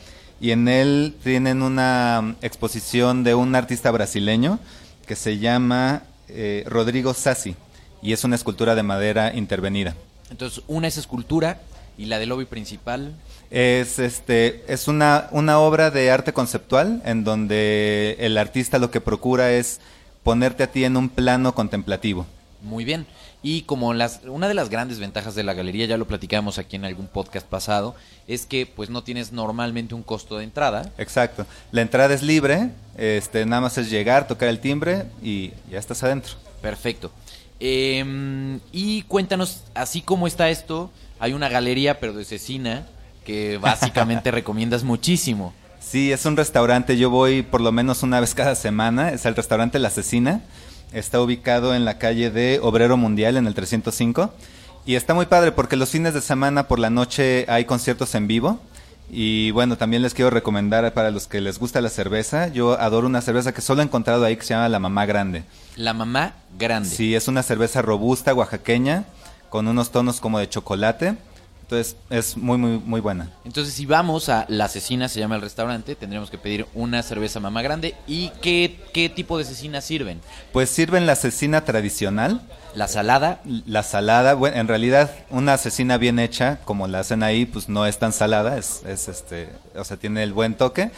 y 0.42 0.50
en 0.50 0.68
él 0.68 1.14
tienen 1.24 1.62
una 1.62 2.20
mm, 2.20 2.36
exposición 2.42 3.24
de 3.24 3.34
un 3.34 3.54
artista 3.54 3.90
brasileño 3.90 4.58
que 5.06 5.16
se 5.16 5.38
llama 5.38 6.02
eh, 6.28 6.64
Rodrigo 6.66 7.14
Sassi 7.14 7.56
y 8.02 8.12
es 8.12 8.24
una 8.24 8.36
escultura 8.36 8.74
de 8.74 8.82
madera 8.82 9.34
intervenida. 9.34 9.94
Entonces, 10.30 10.62
una 10.68 10.86
es 10.86 10.98
escultura 10.98 11.62
y 11.96 12.04
la 12.04 12.18
del 12.18 12.28
lobby 12.28 12.44
principal. 12.44 13.14
Es 13.50 13.98
este 13.98 14.70
es 14.70 14.86
una, 14.86 15.28
una 15.30 15.60
obra 15.60 15.90
de 15.90 16.10
arte 16.10 16.34
conceptual 16.34 17.00
en 17.06 17.24
donde 17.24 18.18
el 18.20 18.36
artista 18.36 18.78
lo 18.78 18.90
que 18.90 19.00
procura 19.00 19.50
es 19.50 19.80
ponerte 20.22 20.62
a 20.62 20.66
ti 20.66 20.84
en 20.84 20.98
un 20.98 21.08
plano 21.08 21.54
contemplativo. 21.54 22.26
Muy 22.60 22.84
bien. 22.84 23.06
Y 23.42 23.62
como 23.62 23.92
las, 23.92 24.20
una 24.24 24.46
de 24.46 24.54
las 24.54 24.68
grandes 24.68 25.00
ventajas 25.00 25.34
de 25.34 25.42
la 25.42 25.52
galería, 25.52 25.86
ya 25.86 25.96
lo 25.96 26.06
platicamos 26.06 26.58
aquí 26.58 26.76
en 26.76 26.84
algún 26.84 27.08
podcast 27.08 27.46
pasado, 27.46 27.94
es 28.28 28.46
que 28.46 28.66
pues 28.66 28.88
no 28.88 29.02
tienes 29.02 29.32
normalmente 29.32 29.94
un 29.94 30.02
costo 30.02 30.38
de 30.38 30.44
entrada. 30.44 30.90
Exacto. 30.98 31.44
La 31.72 31.82
entrada 31.82 32.14
es 32.14 32.22
libre, 32.22 32.70
este, 32.96 33.44
nada 33.44 33.62
más 33.62 33.78
es 33.78 33.90
llegar, 33.90 34.28
tocar 34.28 34.48
el 34.48 34.60
timbre 34.60 35.04
y 35.22 35.52
ya 35.70 35.78
estás 35.78 36.02
adentro. 36.04 36.34
Perfecto. 36.60 37.10
Eh, 37.58 38.58
y 38.72 39.02
cuéntanos, 39.02 39.64
así 39.74 40.02
como 40.02 40.26
está 40.26 40.48
esto, 40.50 40.90
hay 41.18 41.32
una 41.32 41.48
galería, 41.48 42.00
pero 42.00 42.12
de 42.12 42.24
cecina, 42.24 42.86
que 43.24 43.56
básicamente 43.60 44.30
recomiendas 44.30 44.84
muchísimo. 44.84 45.52
Sí, 45.80 46.12
es 46.12 46.24
un 46.26 46.36
restaurante, 46.36 46.96
yo 46.96 47.10
voy 47.10 47.42
por 47.42 47.60
lo 47.60 47.72
menos 47.72 48.02
una 48.02 48.20
vez 48.20 48.34
cada 48.34 48.54
semana, 48.54 49.10
es 49.10 49.26
el 49.26 49.34
restaurante 49.34 49.78
La 49.78 49.90
Cecina, 49.90 50.42
está 50.92 51.20
ubicado 51.20 51.74
en 51.74 51.84
la 51.84 51.98
calle 51.98 52.30
de 52.30 52.60
Obrero 52.62 52.96
Mundial, 52.96 53.36
en 53.36 53.46
el 53.46 53.54
305, 53.54 54.32
y 54.84 54.94
está 54.94 55.14
muy 55.14 55.26
padre 55.26 55.52
porque 55.52 55.76
los 55.76 55.90
fines 55.90 56.14
de 56.14 56.20
semana 56.20 56.68
por 56.68 56.78
la 56.78 56.90
noche 56.90 57.46
hay 57.48 57.64
conciertos 57.64 58.14
en 58.14 58.26
vivo, 58.26 58.60
y 59.10 59.50
bueno, 59.50 59.76
también 59.76 60.02
les 60.02 60.14
quiero 60.14 60.30
recomendar 60.30 60.92
para 60.94 61.10
los 61.10 61.26
que 61.26 61.40
les 61.40 61.58
gusta 61.58 61.80
la 61.80 61.90
cerveza, 61.90 62.48
yo 62.48 62.80
adoro 62.80 63.06
una 63.06 63.20
cerveza 63.20 63.52
que 63.52 63.60
solo 63.60 63.82
he 63.82 63.84
encontrado 63.84 64.24
ahí 64.24 64.36
que 64.36 64.42
se 64.42 64.54
llama 64.54 64.68
La 64.68 64.78
Mamá 64.78 65.04
Grande. 65.06 65.44
La 65.76 65.92
mamá 65.92 66.34
grande. 66.58 66.88
Sí, 66.88 67.14
es 67.14 67.28
una 67.28 67.42
cerveza 67.42 67.82
robusta, 67.82 68.34
oaxaqueña, 68.34 69.04
con 69.48 69.68
unos 69.68 69.90
tonos 69.90 70.20
como 70.20 70.38
de 70.38 70.48
chocolate. 70.48 71.16
Entonces 71.72 71.96
es 72.10 72.36
muy, 72.36 72.58
muy, 72.58 72.78
muy 72.84 73.00
buena. 73.00 73.30
Entonces, 73.46 73.72
si 73.72 73.86
vamos 73.86 74.28
a 74.28 74.44
La 74.48 74.68
Cecina, 74.68 75.08
se 75.08 75.20
llama 75.20 75.36
el 75.36 75.40
restaurante, 75.40 75.94
tendremos 75.94 76.30
que 76.30 76.36
pedir 76.36 76.66
una 76.74 77.02
cerveza 77.02 77.40
mamá 77.40 77.62
grande. 77.62 77.94
¿Y 78.06 78.28
qué, 78.42 78.78
qué 78.92 79.08
tipo 79.08 79.38
de 79.38 79.44
cecina 79.44 79.80
sirven? 79.80 80.20
Pues 80.52 80.68
sirven 80.68 81.06
la 81.06 81.16
cecina 81.16 81.64
tradicional, 81.64 82.42
La 82.74 82.88
salada. 82.88 83.40
la 83.66 83.82
salada. 83.82 84.34
Bueno, 84.34 84.58
en 84.58 84.68
realidad 84.68 85.10
una 85.30 85.56
cecina 85.56 85.96
bien 85.96 86.18
hecha, 86.18 86.58
como 86.66 86.88
la 86.88 87.00
hacen 87.00 87.22
ahí, 87.22 87.46
pues 87.46 87.70
no 87.70 87.86
es 87.86 87.98
tan 87.98 88.12
salada, 88.12 88.58
es, 88.58 88.82
es 88.86 89.08
este, 89.08 89.48
o 89.74 89.84
sea, 89.84 89.96
tiene 89.96 90.22
el 90.24 90.34
buen 90.34 90.54
toque. 90.54 90.90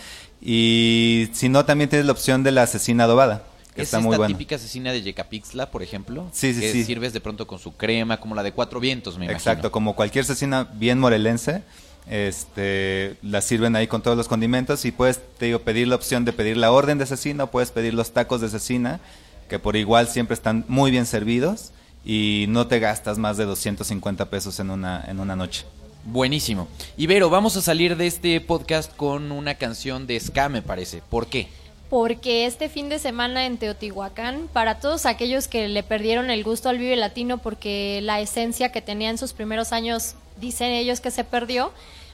Y 0.43 1.29
si 1.35 1.49
no, 1.49 1.65
también 1.65 1.89
tienes 1.89 2.07
la 2.07 2.13
opción 2.13 2.43
de 2.43 2.51
la 2.51 2.67
cecina 2.67 3.05
adobada, 3.05 3.45
que 3.75 3.83
Es 3.83 3.89
está 3.89 3.99
esta 3.99 4.19
muy 4.19 4.27
típica 4.27 4.59
cecina 4.59 4.93
de 4.93 5.03
Yecapixtla, 5.03 5.71
por 5.71 5.83
ejemplo. 5.83 6.29
Sí, 6.33 6.55
sí, 6.55 6.61
que 6.61 6.73
sí. 6.73 6.85
sirves 6.85 7.13
de 7.13 7.21
pronto 7.21 7.47
con 7.47 7.59
su 7.59 7.73
crema, 7.77 8.19
como 8.21 8.35
la 8.35 8.43
de 8.43 8.53
Cuatro 8.53 8.79
Vientos, 8.81 9.19
me 9.19 9.27
Exacto, 9.27 9.51
imagino. 9.51 9.73
como 9.73 9.97
cualquier 9.97 10.25
cecina 10.25 10.69
bien 10.75 10.99
morelense, 11.01 11.63
este, 12.09 13.17
la 13.23 13.41
sirven 13.41 13.77
ahí 13.77 13.87
con 13.87 14.03
todos 14.03 14.17
los 14.17 14.29
condimentos 14.29 14.85
y 14.85 14.93
puedes, 14.93 15.21
te 15.39 15.47
digo, 15.47 15.61
pedir 15.61 15.89
la 15.89 15.97
opción 15.97 16.25
de 16.25 16.33
pedir 16.33 16.57
la 16.57 16.71
orden 16.71 16.99
de 16.99 17.07
cecina 17.07 17.45
o 17.45 17.51
puedes 17.51 17.71
pedir 17.71 17.95
los 17.95 18.13
tacos 18.13 18.41
de 18.41 18.49
cecina, 18.49 19.01
que 19.49 19.59
por 19.59 19.77
igual 19.77 20.09
siempre 20.09 20.35
están 20.35 20.65
muy 20.69 20.91
bien 20.91 21.07
servidos 21.07 21.73
y 22.05 22.47
no 22.49 22.67
te 22.67 22.79
gastas 22.79 23.19
más 23.19 23.37
de 23.37 23.45
250 23.45 24.31
pesos 24.31 24.61
en 24.61 24.71
una, 24.71 25.05
en 25.09 25.21
una 25.21 25.37
noche. 25.37 25.65
Buenísimo. 26.05 26.69
Ibero, 26.99 27.31
vamos 27.31 27.57
a 27.57 27.63
salir 27.63 27.97
de 27.97 28.07
este 28.07 28.39
podcast 28.41 28.95
con 28.95 29.33
una 29.33 29.55
canción 29.55 30.07
de 30.07 30.21
ska, 30.21 30.51
me 30.51 30.61
parece. 30.61 31.03
¿Por 31.09 31.27
qué? 31.29 31.49
Porque 31.95 32.45
este 32.45 32.69
fin 32.69 32.89
de 32.89 32.99
semana 32.99 33.47
en 33.47 33.57
Teotihuacán, 33.57 34.49
para 34.53 34.81
todos 34.81 35.07
aquellos 35.07 35.47
que 35.47 35.69
le 35.69 35.85
perdieron 35.85 36.29
el 36.29 36.43
gusto 36.43 36.69
al 36.69 36.79
Vive 36.79 36.97
Latino 36.97 37.39
porque 37.39 38.01
la 38.03 38.21
esencia 38.21 38.73
que 38.73 38.83
tenía 38.83 39.11
en 39.11 39.17
sus 39.17 39.33
primeros 39.33 39.71
años, 39.71 40.17
dicen 40.37 40.73
ellos 40.73 41.01
que 41.01 41.13
se 41.13 41.23
perdió, 41.23 41.71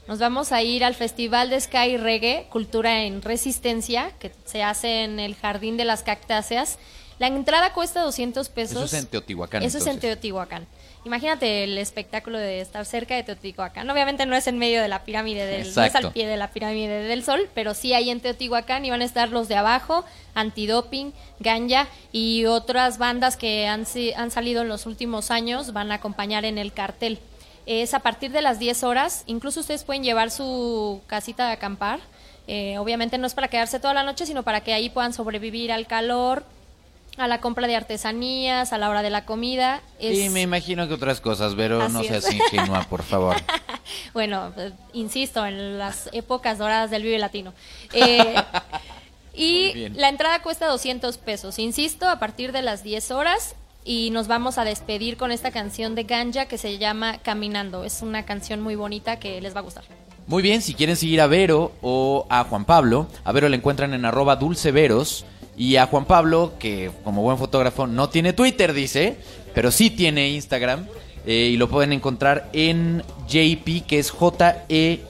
nos 0.07 0.19
vamos 0.19 0.51
a 0.51 0.61
ir 0.61 0.83
al 0.83 0.93
Festival 0.93 1.49
de 1.49 1.59
Sky 1.59 1.97
Reggae, 1.97 2.45
Cultura 2.51 3.05
en 3.05 3.23
Resistencia, 3.23 4.11
que 4.19 4.31
se 4.45 4.61
hace 4.61 5.03
en 5.03 5.19
el 5.19 5.33
Jardín 5.33 5.77
de 5.77 5.85
las 5.85 6.03
Cactáceas. 6.03 6.77
La 7.17 7.25
entrada 7.25 7.73
cuesta 7.73 8.03
200 8.03 8.49
pesos. 8.49 8.77
Eso 8.77 8.85
es 8.85 8.93
en 8.93 9.07
Teotihuacán. 9.07 9.63
Eso 9.63 9.79
es 9.79 9.87
en. 9.87 9.99
Teotihuacán. 9.99 10.67
Imagínate 11.03 11.63
el 11.63 11.79
espectáculo 11.79 12.37
de 12.37 12.61
estar 12.61 12.85
cerca 12.85 13.15
de 13.15 13.23
Teotihuacán. 13.23 13.89
Obviamente 13.89 14.27
no 14.27 14.35
es 14.35 14.45
en 14.45 14.59
medio 14.59 14.83
de 14.83 14.87
la 14.87 15.03
pirámide 15.03 15.47
del, 15.47 15.73
no 15.73 15.83
es 15.83 15.95
al 15.95 16.11
pie 16.11 16.27
de 16.27 16.37
la 16.37 16.51
pirámide 16.51 17.01
del 17.03 17.23
sol, 17.23 17.49
pero 17.55 17.73
sí 17.73 17.93
ahí 17.93 18.11
en 18.11 18.19
Teotihuacán 18.19 18.85
y 18.85 18.91
van 18.91 19.01
a 19.01 19.05
estar 19.05 19.29
los 19.29 19.47
de 19.47 19.55
abajo, 19.55 20.05
Antidoping, 20.35 21.11
Ganja 21.39 21.87
y 22.11 22.45
otras 22.45 22.99
bandas 22.99 23.35
que 23.35 23.67
han, 23.67 23.85
han 24.15 24.31
salido 24.31 24.61
en 24.61 24.67
los 24.67 24.85
últimos 24.85 25.31
años 25.31 25.73
van 25.73 25.91
a 25.91 25.95
acompañar 25.95 26.45
en 26.45 26.59
el 26.59 26.71
cartel. 26.71 27.17
Es 27.65 27.95
a 27.95 27.99
partir 27.99 28.31
de 28.31 28.43
las 28.43 28.59
10 28.59 28.83
horas, 28.83 29.23
incluso 29.25 29.61
ustedes 29.61 29.83
pueden 29.83 30.03
llevar 30.03 30.29
su 30.29 31.01
casita 31.07 31.47
de 31.47 31.53
acampar. 31.53 31.99
Eh, 32.47 32.77
obviamente 32.77 33.17
no 33.17 33.25
es 33.25 33.33
para 33.33 33.47
quedarse 33.47 33.79
toda 33.79 33.93
la 33.93 34.03
noche, 34.03 34.25
sino 34.27 34.43
para 34.43 34.61
que 34.61 34.73
ahí 34.73 34.89
puedan 34.89 35.13
sobrevivir 35.13 35.71
al 35.71 35.87
calor, 35.87 36.43
a 37.21 37.27
la 37.27 37.39
compra 37.41 37.67
de 37.67 37.75
artesanías, 37.75 38.73
a 38.73 38.77
la 38.77 38.89
hora 38.89 39.01
de 39.03 39.09
la 39.09 39.25
comida. 39.25 39.81
Es- 39.99 40.17
Y 40.17 40.29
me 40.29 40.41
imagino 40.41 40.87
que 40.87 40.93
otras 40.95 41.21
cosas, 41.21 41.53
pero 41.55 41.87
no 41.89 42.03
seas 42.03 42.25
es. 42.25 42.33
ingenua, 42.35 42.83
por 42.89 43.03
favor. 43.03 43.35
Bueno, 44.13 44.53
eh, 44.57 44.71
insisto, 44.93 45.45
en 45.45 45.77
las 45.77 46.07
épocas 46.13 46.57
doradas 46.57 46.91
del 46.91 47.03
Vive 47.03 47.17
Latino. 47.19 47.53
Eh, 47.93 48.35
y 49.33 49.89
la 49.89 50.09
entrada 50.09 50.41
cuesta 50.41 50.67
200 50.67 51.17
pesos, 51.17 51.57
insisto, 51.59 52.07
a 52.09 52.19
partir 52.19 52.51
de 52.51 52.61
las 52.61 52.83
10 52.83 53.11
horas. 53.11 53.55
Y 53.83 54.11
nos 54.11 54.27
vamos 54.27 54.57
a 54.59 54.63
despedir 54.63 55.17
con 55.17 55.31
esta 55.31 55.49
canción 55.51 55.95
de 55.95 56.03
Ganja 56.03 56.45
que 56.45 56.57
se 56.59 56.77
llama 56.77 57.17
Caminando. 57.23 57.83
Es 57.83 58.01
una 58.03 58.25
canción 58.25 58.61
muy 58.61 58.75
bonita 58.75 59.17
que 59.19 59.41
les 59.41 59.55
va 59.55 59.59
a 59.59 59.63
gustar. 59.63 59.83
Muy 60.27 60.43
bien, 60.43 60.61
si 60.61 60.75
quieren 60.75 60.95
seguir 60.95 61.19
a 61.19 61.25
Vero 61.27 61.71
o 61.81 62.27
a 62.29 62.43
Juan 62.43 62.65
Pablo, 62.65 63.07
a 63.23 63.31
Vero 63.31 63.49
le 63.49 63.57
encuentran 63.57 63.93
en 63.95 64.05
arroba 64.05 64.35
dulceveros 64.35 65.25
y 65.57 65.75
a 65.75 65.85
Juan 65.87 66.05
Pablo, 66.05 66.53
que 66.59 66.91
como 67.03 67.21
buen 67.21 67.37
fotógrafo 67.37 67.87
no 67.87 68.09
tiene 68.09 68.33
Twitter, 68.33 68.73
dice, 68.73 69.17
pero 69.53 69.71
sí 69.71 69.89
tiene 69.89 70.29
Instagram 70.29 70.87
eh, 71.25 71.49
y 71.53 71.57
lo 71.57 71.69
pueden 71.69 71.93
encontrar 71.93 72.49
en 72.53 73.03
JP, 73.27 73.85
que 73.87 73.99
es 73.99 74.09
J-E-I-P-I-I-I, 74.11 75.03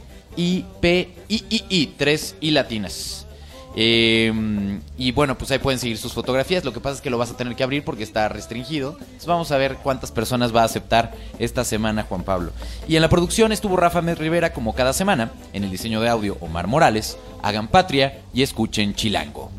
tres 1.97 2.35
y 2.41 2.51
latinas. 2.51 3.25
Eh, 3.73 4.79
y 4.97 5.11
bueno, 5.13 5.37
pues 5.37 5.49
ahí 5.51 5.59
pueden 5.59 5.79
seguir 5.79 5.97
sus 5.97 6.13
fotografías. 6.13 6.65
Lo 6.65 6.73
que 6.73 6.79
pasa 6.79 6.95
es 6.95 7.01
que 7.01 7.09
lo 7.09 7.17
vas 7.17 7.31
a 7.31 7.37
tener 7.37 7.55
que 7.55 7.63
abrir 7.63 7.83
porque 7.83 8.03
está 8.03 8.27
restringido. 8.27 8.97
Entonces 8.99 9.25
vamos 9.25 9.51
a 9.51 9.57
ver 9.57 9.77
cuántas 9.77 10.11
personas 10.11 10.53
va 10.55 10.61
a 10.61 10.65
aceptar 10.65 11.13
esta 11.39 11.63
semana 11.63 12.03
Juan 12.03 12.23
Pablo. 12.23 12.51
Y 12.87 12.95
en 12.95 13.01
la 13.01 13.09
producción 13.09 13.51
estuvo 13.51 13.77
Rafa 13.77 14.01
Med 14.01 14.17
Rivera 14.17 14.53
como 14.53 14.75
cada 14.75 14.93
semana. 14.93 15.31
En 15.53 15.63
el 15.63 15.71
diseño 15.71 16.01
de 16.01 16.09
audio 16.09 16.37
Omar 16.41 16.67
Morales. 16.67 17.17
Hagan 17.41 17.69
patria 17.69 18.21
y 18.33 18.43
escuchen 18.43 18.93
Chilango. 18.93 19.51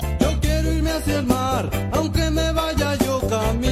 Quiero 0.62 0.76
irme 0.76 0.92
hacia 0.92 1.18
el 1.18 1.26
mar, 1.26 1.68
aunque 1.92 2.30
me 2.30 2.52
vaya 2.52 2.94
yo 2.94 3.20
caminando. 3.28 3.71